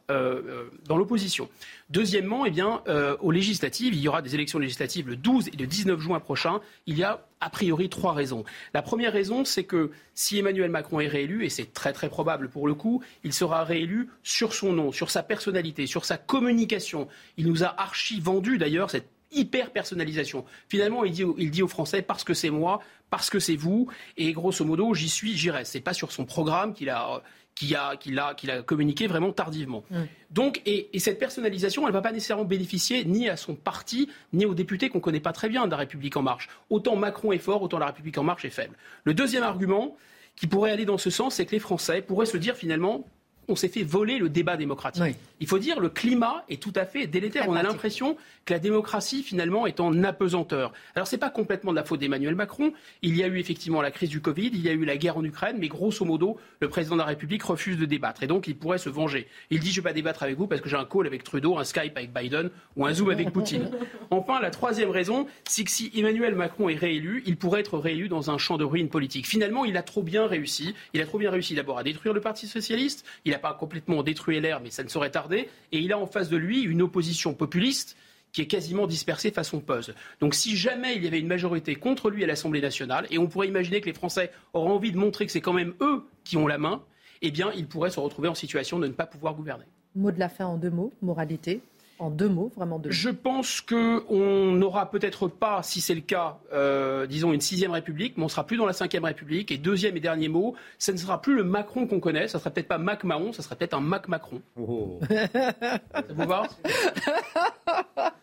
[0.10, 1.50] euh, dans l'opposition.
[1.90, 5.58] Deuxièmement, eh bien, euh, aux législatives, il y aura des élections législatives le 12 et
[5.58, 6.62] le 19 juin prochain.
[6.86, 8.46] Il y a a priori trois raisons.
[8.74, 12.48] La première raison, c'est que si Emmanuel Macron est réélu, et c'est très très probable
[12.50, 17.10] pour le coup, il sera réélu sur son nom, sur sa personnalité, sur sa communication.
[17.36, 20.46] Il nous a archi vendu d'ailleurs cette hyper personnalisation.
[20.70, 22.80] Finalement, il dit, il dit aux Français parce que c'est moi,
[23.10, 25.74] parce que c'est vous, et grosso modo, j'y suis, j'y reste.
[25.74, 27.22] C'est pas sur son programme qu'il a,
[27.56, 29.84] qu'il a, qu'il a, qu'il a communiqué vraiment tardivement.
[30.30, 34.46] Donc, et, cette personnalisation, elle ne va pas nécessairement bénéficier ni à son parti, ni
[34.46, 36.50] aux députés qu'on ne connaît pas très bien de la République en marche.
[36.70, 38.76] Autant Macron est fort, autant la République en marche est faible.
[39.04, 39.96] Le deuxième argument
[40.36, 43.08] qui pourrait aller dans ce sens, c'est que les Français pourraient se dire finalement,
[43.48, 45.16] on s'est fait voler le débat démocratique.
[45.40, 47.50] Il faut dire le climat est tout à fait délétère.
[47.50, 50.72] on a l'impression que la démocratie finalement est en apesanteur.
[50.96, 52.74] Alors c'est pas complètement de la faute d'Emmanuel Macron.
[53.02, 55.18] Il y a eu effectivement la crise du Covid, il y a eu la guerre
[55.18, 58.48] en Ukraine, mais grosso modo, le président de la République refuse de débattre et donc
[58.48, 59.28] il pourrait se venger.
[59.50, 61.58] Il dit je vais pas débattre avec vous parce que j'ai un call avec Trudeau,
[61.58, 63.70] un Skype avec Biden ou un Zoom avec Poutine.
[64.12, 68.08] Enfin, la troisième raison, c'est que si Emmanuel Macron est réélu, il pourrait être réélu
[68.08, 69.28] dans un champ de ruines politique.
[69.28, 70.74] Finalement, il a trop bien réussi.
[70.94, 73.06] Il a trop bien réussi d'abord à détruire le Parti socialiste.
[73.26, 75.50] Il n'a pas complètement détruit l'air, mais ça ne saurait tarder.
[75.72, 77.96] Et il a en face de lui une opposition populiste
[78.32, 79.96] qui est quasiment dispersée façon puzzle.
[80.20, 83.28] Donc si jamais il y avait une majorité contre lui à l'Assemblée nationale, et on
[83.28, 86.36] pourrait imaginer que les Français auraient envie de montrer que c'est quand même eux qui
[86.36, 86.84] ont la main,
[87.22, 89.66] eh bien, ils pourraient se retrouver en situation de ne pas pouvoir gouverner.
[89.96, 91.62] Mot de la fin en deux mots, moralité
[91.98, 92.96] En deux mots, vraiment deux mots.
[92.96, 98.18] Je pense qu'on n'aura peut-être pas, si c'est le cas, euh, disons une sixième République,
[98.18, 99.52] mais on sera plus dans la cinquième République.
[99.52, 102.50] Et deuxième et dernier mot, ce ne sera plus le Macron qu'on connaît, ça sera
[102.50, 104.42] peut-être pas Mac Mahon, ça sera peut-être un Mac Macron.
[104.60, 105.00] Oh.
[105.10, 105.80] ça
[106.10, 106.44] vous va?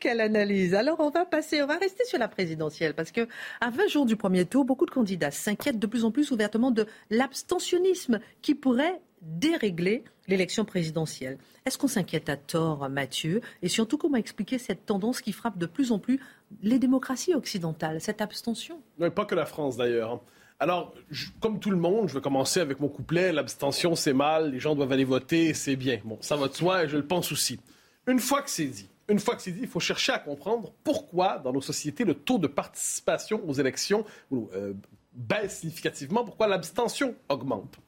[0.00, 0.74] Quelle analyse.
[0.74, 3.28] Alors on va passer, on va rester sur la présidentielle parce que
[3.60, 6.70] à 20 jours du premier tour, beaucoup de candidats s'inquiètent de plus en plus ouvertement
[6.70, 11.38] de l'abstentionnisme qui pourrait dérégler l'élection présidentielle.
[11.64, 13.40] Est-ce qu'on s'inquiète à tort, Mathieu?
[13.62, 16.20] Et surtout, comment expliquer cette tendance qui frappe de plus en plus
[16.62, 18.80] les démocraties occidentales, cette abstention?
[18.98, 20.20] Non, pas que la France d'ailleurs.
[20.60, 20.92] Alors,
[21.40, 24.74] comme tout le monde, je vais commencer avec mon couplet l'abstention c'est mal, les gens
[24.74, 26.00] doivent aller voter, c'est bien.
[26.04, 27.60] Bon, ça va de soi et je le pense aussi.
[28.06, 30.72] Une fois que c'est dit, une fois que c'est dit, il faut chercher à comprendre
[30.82, 34.74] pourquoi, dans nos sociétés, le taux de participation aux élections euh,
[35.12, 37.78] baisse significativement, pourquoi l'abstention augmente.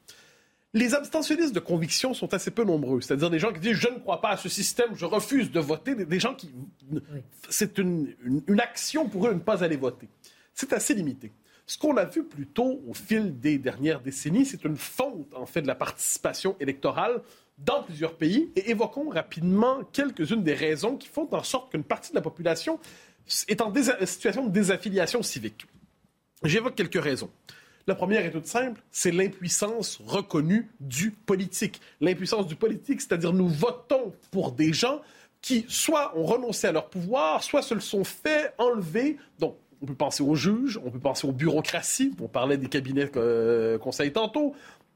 [0.73, 3.99] Les abstentionnistes de conviction sont assez peu nombreux, c'est-à-dire des gens qui disent je ne
[3.99, 6.51] crois pas à ce système, je refuse de voter, des gens qui
[7.49, 8.15] c'est une,
[8.47, 10.09] une, action pour eux de ne pas aller voter.
[10.55, 11.33] C'est assez limité.
[11.67, 15.63] Ce qu'on a vu plutôt au fil des dernières décennies, c'est une fonte en fait
[15.63, 17.21] de la participation électorale
[17.59, 22.11] dans plusieurs pays et évoquons rapidement quelques-unes des raisons qui font en sorte qu'une partie
[22.11, 22.79] de la population
[23.49, 23.73] est en
[24.05, 25.67] situation de désaffiliation civique.
[26.43, 27.31] J'évoque quelques raisons.
[27.87, 31.81] La première est toute simple, c'est l'impuissance reconnue du politique.
[32.01, 35.01] L'impuissance du politique, c'est-à-dire nous votons pour des gens
[35.43, 39.17] qui soit ont renoncé à leur pouvoir, soit se le sont fait enlever.
[39.39, 43.11] Donc, on peut penser aux juges, on peut penser aux bureaucraties, on parlait des cabinets
[43.17, 44.55] euh, conseils tantôt,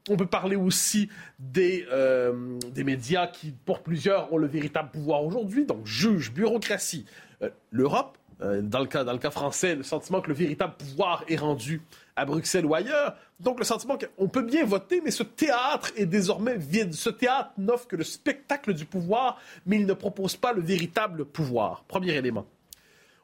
[0.09, 1.09] on peut parler aussi
[1.39, 7.05] des, euh, des médias qui, pour plusieurs, ont le véritable pouvoir aujourd'hui, donc juges, bureaucratie.
[7.41, 10.73] Euh, L'Europe, euh, dans, le cas, dans le cas français, le sentiment que le véritable
[10.77, 11.81] pouvoir est rendu
[12.15, 13.15] à Bruxelles ou ailleurs.
[13.39, 16.93] Donc le sentiment qu'on peut bien voter, mais ce théâtre est désormais vide.
[16.93, 21.25] Ce théâtre n'offre que le spectacle du pouvoir, mais il ne propose pas le véritable
[21.25, 21.83] pouvoir.
[21.87, 22.45] Premier élément.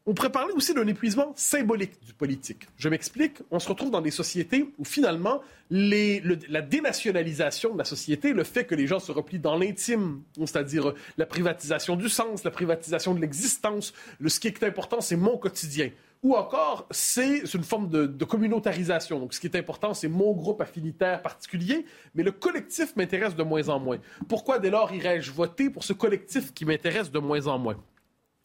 [0.08, 2.68] On pourrait parler aussi d'un épuisement symbolique du politique.
[2.76, 3.38] Je m'explique.
[3.52, 8.66] On se retrouve dans des sociétés où finalement la dénationalisation de la société, le fait
[8.66, 13.22] que les gens se replient dans l'intime, c'est-à-dire la privatisation du sens, la privatisation de
[13.22, 13.94] l'existence,
[14.26, 15.92] ce qui est important, c'est mon quotidien.
[16.24, 19.20] Ou encore, c'est une forme de, de, communautarisation.
[19.20, 23.42] Donc, ce qui est important, c'est mon groupe affinitaire particulier, mais le collectif m'intéresse de
[23.42, 23.98] moins en moins.
[24.28, 27.78] Pourquoi, dès lors, irais-je voter pour ce collectif qui m'intéresse de moins en moins?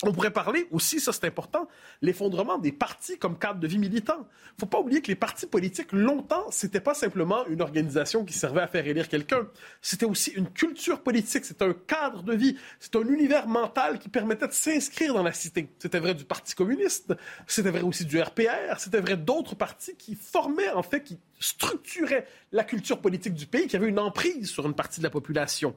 [0.02, 1.68] On pourrait parler aussi, ça c'est important,
[2.02, 4.28] l'effondrement des partis comme cadre de vie militant.
[4.56, 8.34] Il faut pas oublier que les partis politiques, longtemps, c'était pas simplement une organisation qui
[8.34, 9.48] servait à faire élire quelqu'un.
[9.80, 14.10] C'était aussi une culture politique, c'était un cadre de vie, c'était un univers mental qui
[14.10, 15.70] permettait de s'inscrire dans la cité.
[15.78, 17.14] C'était vrai du Parti communiste,
[17.46, 22.26] c'était vrai aussi du RPR, c'était vrai d'autres partis qui formaient, en fait, qui structuraient
[22.52, 25.74] la culture politique du pays, qui avaient une emprise sur une partie de la population.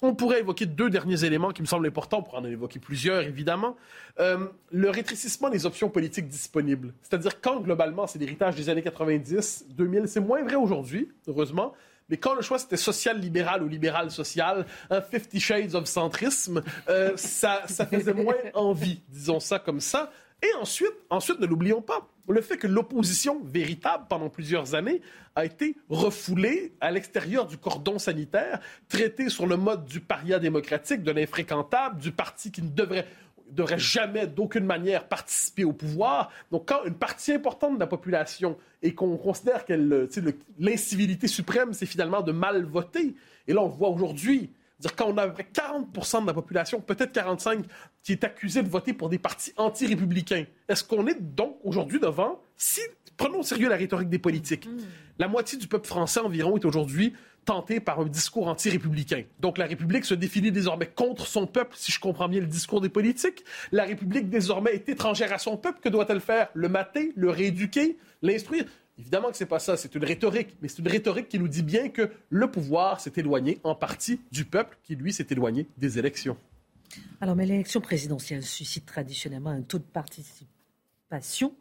[0.00, 3.76] On pourrait évoquer deux derniers éléments qui me semblent importants, pour en évoquer plusieurs, évidemment.
[4.20, 6.94] Euh, le rétrécissement des options politiques disponibles.
[7.02, 11.74] C'est-à-dire quand, globalement, c'est l'héritage des années 90, 2000, c'est moins vrai aujourd'hui, heureusement,
[12.08, 17.62] mais quand le choix c'était social-libéral ou libéral-social, un Fifty Shades of centrisme, euh, ça,
[17.66, 20.10] ça faisait moins envie, disons ça comme ça.
[20.42, 25.00] Et ensuite, ensuite ne l'oublions pas, le fait que l'opposition véritable pendant plusieurs années
[25.34, 31.02] a été refoulée à l'extérieur du cordon sanitaire, traitée sur le mode du paria démocratique,
[31.02, 33.06] de l'infréquentable, du parti qui ne devrait
[33.50, 36.30] devrait jamais d'aucune manière participer au pouvoir.
[36.50, 40.06] Donc quand une partie importante de la population et qu'on considère que
[40.58, 43.14] l'incivilité suprême, c'est finalement de mal voter,
[43.46, 44.50] et là on voit aujourd'hui,
[44.80, 47.64] dire quand on a 40% de la population, peut-être 45,
[48.02, 52.40] qui est accusée de voter pour des partis anti-républicains, est-ce qu'on est donc aujourd'hui devant,
[52.56, 52.80] si,
[53.16, 54.78] prenons au sérieux la rhétorique des politiques, hmm.
[55.18, 57.14] la moitié du peuple français environ est aujourd'hui
[57.48, 59.22] tenté par un discours anti-républicain.
[59.40, 62.82] Donc la République se définit désormais contre son peuple, si je comprends bien le discours
[62.82, 63.42] des politiques.
[63.72, 65.80] La République désormais est étrangère à son peuple.
[65.80, 66.48] Que doit-elle faire?
[66.52, 68.66] Le mater, le rééduquer, l'instruire
[68.98, 71.62] Évidemment que c'est pas ça, c'est une rhétorique, mais c'est une rhétorique qui nous dit
[71.62, 75.98] bien que le pouvoir s'est éloigné en partie du peuple qui, lui, s'est éloigné des
[75.98, 76.36] élections.
[77.20, 81.54] Alors, mais l'élection présidentielle suscite traditionnellement un taux de participation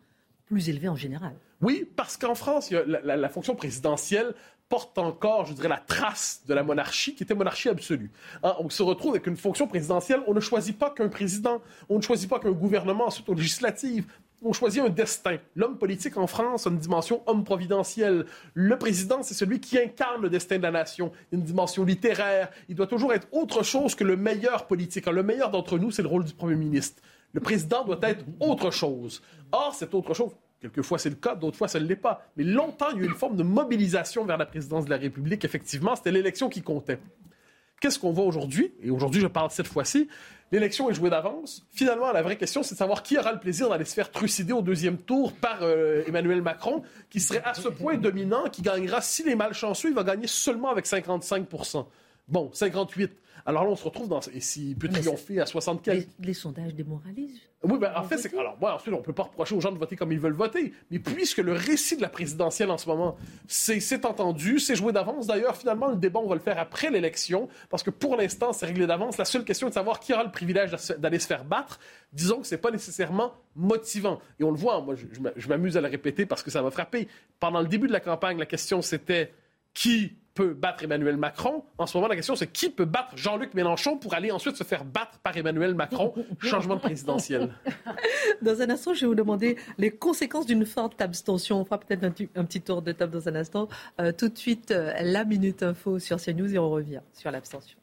[0.45, 1.35] plus élevé en général.
[1.61, 4.33] Oui, parce qu'en France, la, fonction présidentielle
[4.69, 8.11] porte encore, je dirais, la trace de la monarchie, qui était monarchie absolue.
[8.43, 11.97] Hein, on se retrouve avec une fonction présidentielle, on ne choisit pas qu'un président, on
[11.97, 14.05] ne choisit pas qu'un gouvernement, ensuite aux législatives,
[14.43, 15.38] on choisit un destin.
[15.55, 18.25] L'homme politique en France a une dimension homme providentiel.
[18.53, 21.11] Le président, c'est celui qui incarne le destin de la nation.
[21.31, 22.49] Une dimension littéraire.
[22.69, 25.07] Il doit toujours être autre chose que le meilleur politique.
[25.07, 27.01] Le meilleur d'entre nous, c'est le rôle du Premier ministre.
[27.33, 29.21] Le président doit être autre chose.
[29.51, 30.31] Or, cette autre chose,
[30.61, 32.25] quelquefois c'est le cas, d'autres fois ça ne l'est pas.
[32.35, 34.97] Mais longtemps, il y a eu une forme de mobilisation vers la présidence de la
[34.97, 35.43] République.
[35.45, 36.99] Effectivement, c'était l'élection qui comptait.
[37.79, 38.73] Qu'est-ce qu'on voit aujourd'hui?
[38.81, 40.07] Et aujourd'hui, je parle cette fois-ci
[40.51, 41.65] l'élection est jouée d'avance.
[41.71, 44.53] Finalement, la vraie question, c'est de savoir qui aura le plaisir d'aller se faire trucider
[44.53, 49.01] au deuxième tour par euh, Emmanuel Macron, qui serait à ce point dominant, qui gagnera,
[49.01, 51.85] s'il est malchanceux, il va gagner seulement avec 55%
[52.27, 53.11] Bon, 58
[53.47, 54.19] alors là, on se retrouve dans.
[54.33, 55.95] Et s'il peut triompher à 64.
[55.95, 57.39] Les, les, sondages démoralisent.
[57.63, 58.37] Oui, ben, en fait, c'est.
[58.37, 60.33] Alors, moi, ensuite, on ne peut pas reprocher aux gens de voter comme ils veulent
[60.33, 60.73] voter.
[60.91, 63.15] Mais puisque le récit de la présidentielle en ce moment,
[63.47, 65.27] c'est entendu, c'est joué d'avance.
[65.27, 67.47] D'ailleurs, finalement, le débat, on va le faire après l'élection.
[67.69, 69.17] Parce que pour l'instant, c'est réglé d'avance.
[69.17, 71.79] La seule question est de savoir qui aura le privilège d'aller se faire battre.
[72.11, 74.19] Disons que ce n'est pas nécessairement motivant.
[74.41, 74.95] Et on le voit, moi,
[75.37, 77.07] je m'amuse à le répéter parce que ça m'a frappé.
[77.39, 79.31] Pendant le début de la campagne, la question, c'était
[79.73, 81.63] qui peut battre Emmanuel Macron.
[81.79, 84.63] En ce moment, la question, c'est qui peut battre Jean-Luc Mélenchon pour aller ensuite se
[84.63, 86.13] faire battre par Emmanuel Macron?
[86.39, 87.49] Changement de présidentiel.
[88.43, 91.59] Dans un instant, je vais vous demander les conséquences d'une forte abstention.
[91.59, 92.11] On fera peut-être un,
[92.45, 93.67] petit tour de table dans un instant.
[93.99, 97.77] Euh, tout de suite, euh, la Minute Info sur CNews et on revient sur l'abstention.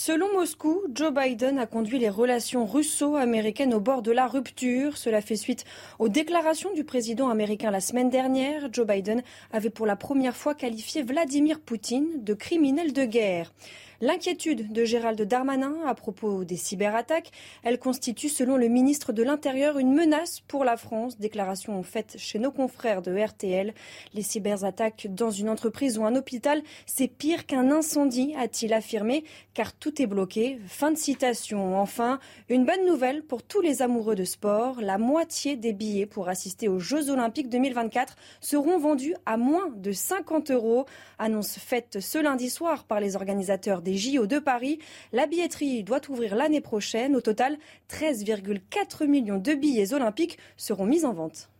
[0.00, 4.96] Selon Moscou, Joe Biden a conduit les relations russo-américaines au bord de la rupture.
[4.96, 5.64] Cela fait suite
[5.98, 8.68] aux déclarations du président américain la semaine dernière.
[8.72, 13.52] Joe Biden avait pour la première fois qualifié Vladimir Poutine de criminel de guerre.
[14.00, 17.32] L'inquiétude de Gérald Darmanin à propos des cyberattaques,
[17.64, 21.18] elle constitue selon le ministre de l'Intérieur une menace pour la France.
[21.18, 23.74] Déclaration faite chez nos confrères de RTL.
[24.14, 29.72] Les cyberattaques dans une entreprise ou un hôpital, c'est pire qu'un incendie, a-t-il affirmé, car
[29.72, 30.60] tout est bloqué.
[30.68, 31.76] Fin de citation.
[31.76, 34.80] Enfin, une bonne nouvelle pour tous les amoureux de sport.
[34.80, 39.90] La moitié des billets pour assister aux Jeux Olympiques 2024 seront vendus à moins de
[39.90, 40.86] 50 euros.
[41.18, 44.78] Annonce faite ce lundi soir par les organisateurs des JO de Paris.
[45.12, 47.16] La billetterie doit ouvrir l'année prochaine.
[47.16, 47.56] Au total,
[47.90, 51.50] 13,4 millions de billets olympiques seront mis en vente.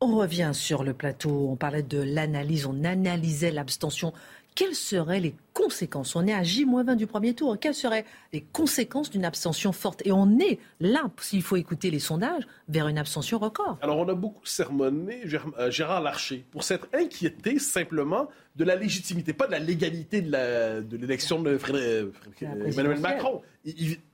[0.00, 4.12] On revient sur le plateau, on parlait de l'analyse, on analysait l'abstention
[4.54, 7.58] quelles seraient les conséquences On est à J-20 du premier tour.
[7.58, 11.98] Quelles seraient les conséquences d'une abstention forte Et on est là, s'il faut écouter les
[11.98, 13.78] sondages, vers une abstention record.
[13.82, 15.22] Alors, on a beaucoup sermonné
[15.58, 20.96] euh, Gérard Larcher pour s'être inquiété simplement de la légitimité, pas de la légalité de
[20.96, 23.42] l'élection de, euh, Emmanuel Macron.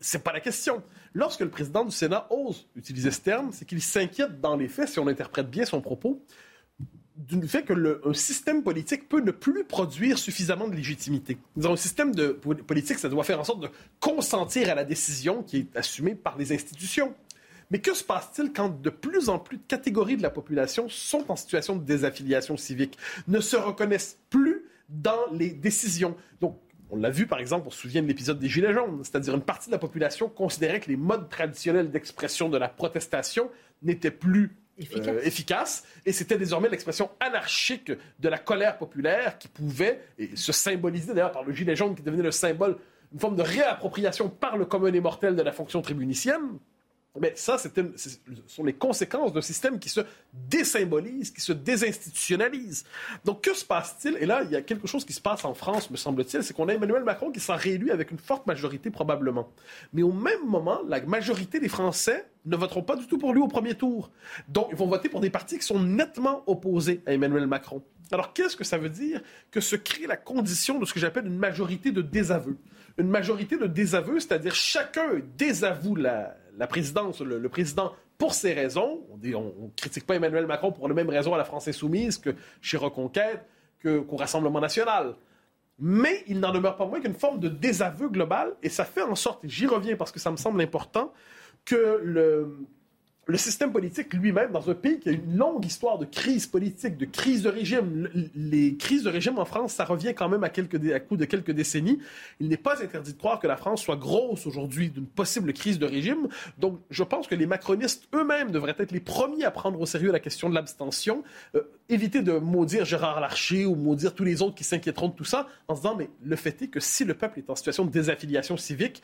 [0.01, 0.83] C'est pas la question.
[1.15, 4.89] Lorsque le président du Sénat ose utiliser ce terme, c'est qu'il s'inquiète dans les faits,
[4.89, 6.23] si on interprète bien son propos,
[7.19, 11.37] du fait que le système politique peut ne plus produire suffisamment de légitimité.
[11.57, 13.69] Dans un système de politique, ça doit faire en sorte de
[14.01, 17.15] consentir à la décision qui est assumée par les institutions.
[17.71, 21.31] Mais que se passe-t-il quand de plus en plus de catégories de la population sont
[21.31, 22.97] en situation de désaffiliation civique,
[23.27, 26.17] ne se reconnaissent plus dans les décisions?
[26.41, 26.59] Donc,
[26.91, 29.43] on l'a vu, par exemple, on se souvient de l'épisode des Gilets jaunes, c'est-à-dire une
[29.43, 33.51] partie de la population considérait que les modes traditionnels d'expression de la protestation
[33.83, 35.85] n'étaient plus euh, efficace.
[36.07, 40.01] Et c'était désormais l'expression anarchique de la colère populaire qui pouvait
[40.35, 42.77] se symboliser d'ailleurs par le gilet jaune qui devenait le symbole,
[43.13, 46.59] une forme de réappropriation par le commun des mortels de la fonction tribunicienne.
[47.21, 47.69] Mais ça, ce
[48.47, 50.01] sont les conséquences d'un système qui se
[50.33, 52.85] désymbolise, qui se désinstitutionnalise.
[53.25, 54.17] Donc, que se passe-t-il?
[54.21, 56.55] Et là, il y a quelque chose qui se passe en France, me semble-t-il, c'est
[56.55, 59.51] qu'on a Emmanuel Macron qui s'en réélu avec une forte majorité, probablement.
[59.93, 63.41] Mais au même moment, la majorité des Français ne voteront pas du tout pour lui
[63.41, 64.11] au premier tour.
[64.49, 67.83] Donc, ils vont voter pour des partis qui sont nettement opposés à Emmanuel Macron.
[68.11, 69.21] Alors, qu'est-ce que ça veut dire?
[69.51, 72.57] Que se crée la condition de ce que j'appelle une majorité de désaveu.
[72.97, 79.01] Une majorité de désaveu, c'est-à-dire chacun désavoue la, la présidence, le, président, pour ces raisons,
[79.11, 82.35] on ne critique pas Emmanuel Macron pour les mêmes raisons à la France insoumise que
[82.61, 83.45] chez Reconquête,
[83.83, 85.15] qu'au Rassemblement national.
[85.79, 89.15] Mais il n'en demeure pas moins qu'une forme de désaveu global, et ça fait en
[89.15, 91.13] sorte, et j'y reviens parce que ça me semble important,
[91.65, 92.59] que le,
[93.29, 96.97] le système politique lui-même, dans un pays qui a une longue histoire de crise politique,
[96.97, 100.49] de crise de régime, les crises de régime en France, ça revient quand même à,
[100.49, 101.99] quelques, coup de quelques décennies.
[102.41, 105.79] Il n'est pas interdit de croire que la France soit grosse aujourd'hui d'une possible crise
[105.79, 106.29] de régime.
[106.57, 110.11] Donc, je pense que les macronistes eux-mêmes devraient être les premiers à prendre au sérieux
[110.11, 111.23] la question de l'abstention.
[111.55, 115.25] Euh, éviter de maudire Gérard Larcher ou maudire tous les autres qui s'inquiéteront de tout
[115.25, 117.85] ça en se disant, mais le fait est que si le peuple est en situation
[117.85, 119.03] de désaffiliation civique,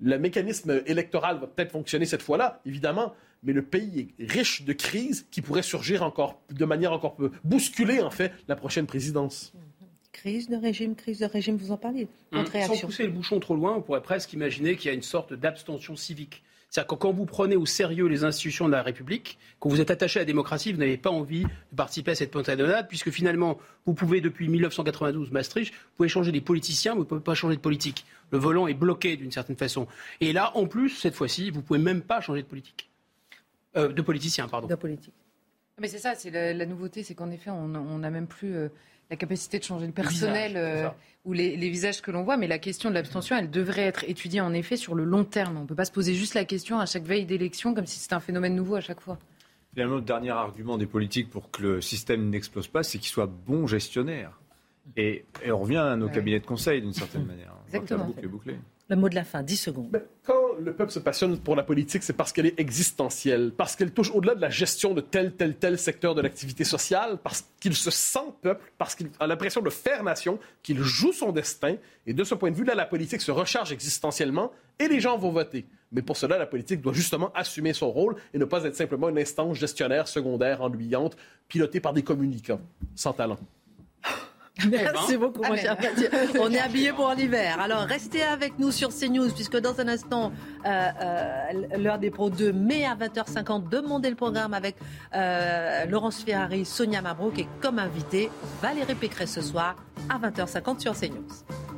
[0.00, 4.72] le mécanisme électoral va peut-être fonctionner cette fois-là, évidemment, mais le pays est riche de
[4.72, 9.52] crises qui pourraient surgir encore de manière encore peu bousculer en fait la prochaine présidence.
[10.12, 12.08] Crise de régime, crise de régime, vous en parlez.
[12.32, 15.02] Hum, sans pousser le bouchon trop loin, on pourrait presque imaginer qu'il y a une
[15.02, 16.42] sorte d'abstention civique.
[16.68, 19.90] C'est-à-dire que quand vous prenez au sérieux les institutions de la République, quand vous êtes
[19.90, 23.58] attaché à la démocratie, vous n'avez pas envie de participer à cette pentalonnade, puisque finalement,
[23.86, 27.34] vous pouvez, depuis 1992, Maastricht, vous pouvez changer des politiciens, mais vous ne pouvez pas
[27.34, 28.04] changer de politique.
[28.30, 29.88] Le volant est bloqué d'une certaine façon.
[30.20, 32.89] Et là, en plus, cette fois-ci, vous ne pouvez même pas changer de politique.
[33.76, 34.66] Euh, de politicien, pardon.
[34.66, 35.14] De politique.
[35.80, 38.54] Mais c'est ça, c'est la, nouveauté, c'est qu'en effet, on n'a même plus.
[38.54, 38.68] Euh,
[39.10, 40.88] la capacité de changer le personnel euh,
[41.24, 44.40] ou les, visages que l'on voit, mais la question de l'abstention, elle devrait être étudiée
[44.40, 45.56] en effet sur le long terme.
[45.58, 47.98] On ne peut pas se poser juste la question à chaque veille d'élection comme si
[47.98, 49.18] c'était un phénomène nouveau à chaque fois.
[49.74, 53.30] Finalement, le dernier argument des politiques pour que le système n'explose pas, c'est qu'ils soient
[53.46, 54.40] bons gestionnaires.
[54.96, 57.54] Et, on revient à nos cabinets de conseil d'une certaine manière.
[57.66, 58.12] Exactement.
[58.90, 60.02] Le mot de la fin, 10 secondes.
[60.24, 63.92] Quand le peuple se passionne pour la politique, c'est parce qu'elle est existentielle, parce qu'elle
[63.92, 67.76] touche au-delà de la gestion de tel, tel, tel secteur de l'activité sociale, parce qu'il
[67.76, 71.76] se sent peuple, parce qu'il a l'impression de faire nation, qu'il joue son destin.
[72.04, 75.30] Et de ce point de vue-là, la politique se recharge existentiellement et les gens vont
[75.30, 75.66] voter.
[75.92, 79.08] Mais pour cela, la politique doit justement assumer son rôle et ne pas être simplement
[79.08, 81.16] une instance gestionnaire secondaire, ennuyante,
[81.46, 82.60] pilotée par des communicants
[82.96, 83.38] sans talent.
[84.68, 85.76] Merci beaucoup, mon cher
[86.40, 87.58] On est habillé pour l'hiver.
[87.60, 90.32] Alors, restez avec nous sur CNews, puisque dans un instant,
[90.66, 94.76] euh, euh, l'heure des pros 2 mai à 20h50, demandez le programme avec
[95.14, 98.30] euh, Laurence Ferrari, Sonia Mabrouk et comme invité,
[98.62, 99.76] Valérie Pécresse ce soir
[100.08, 101.69] à 20h50 sur CNews.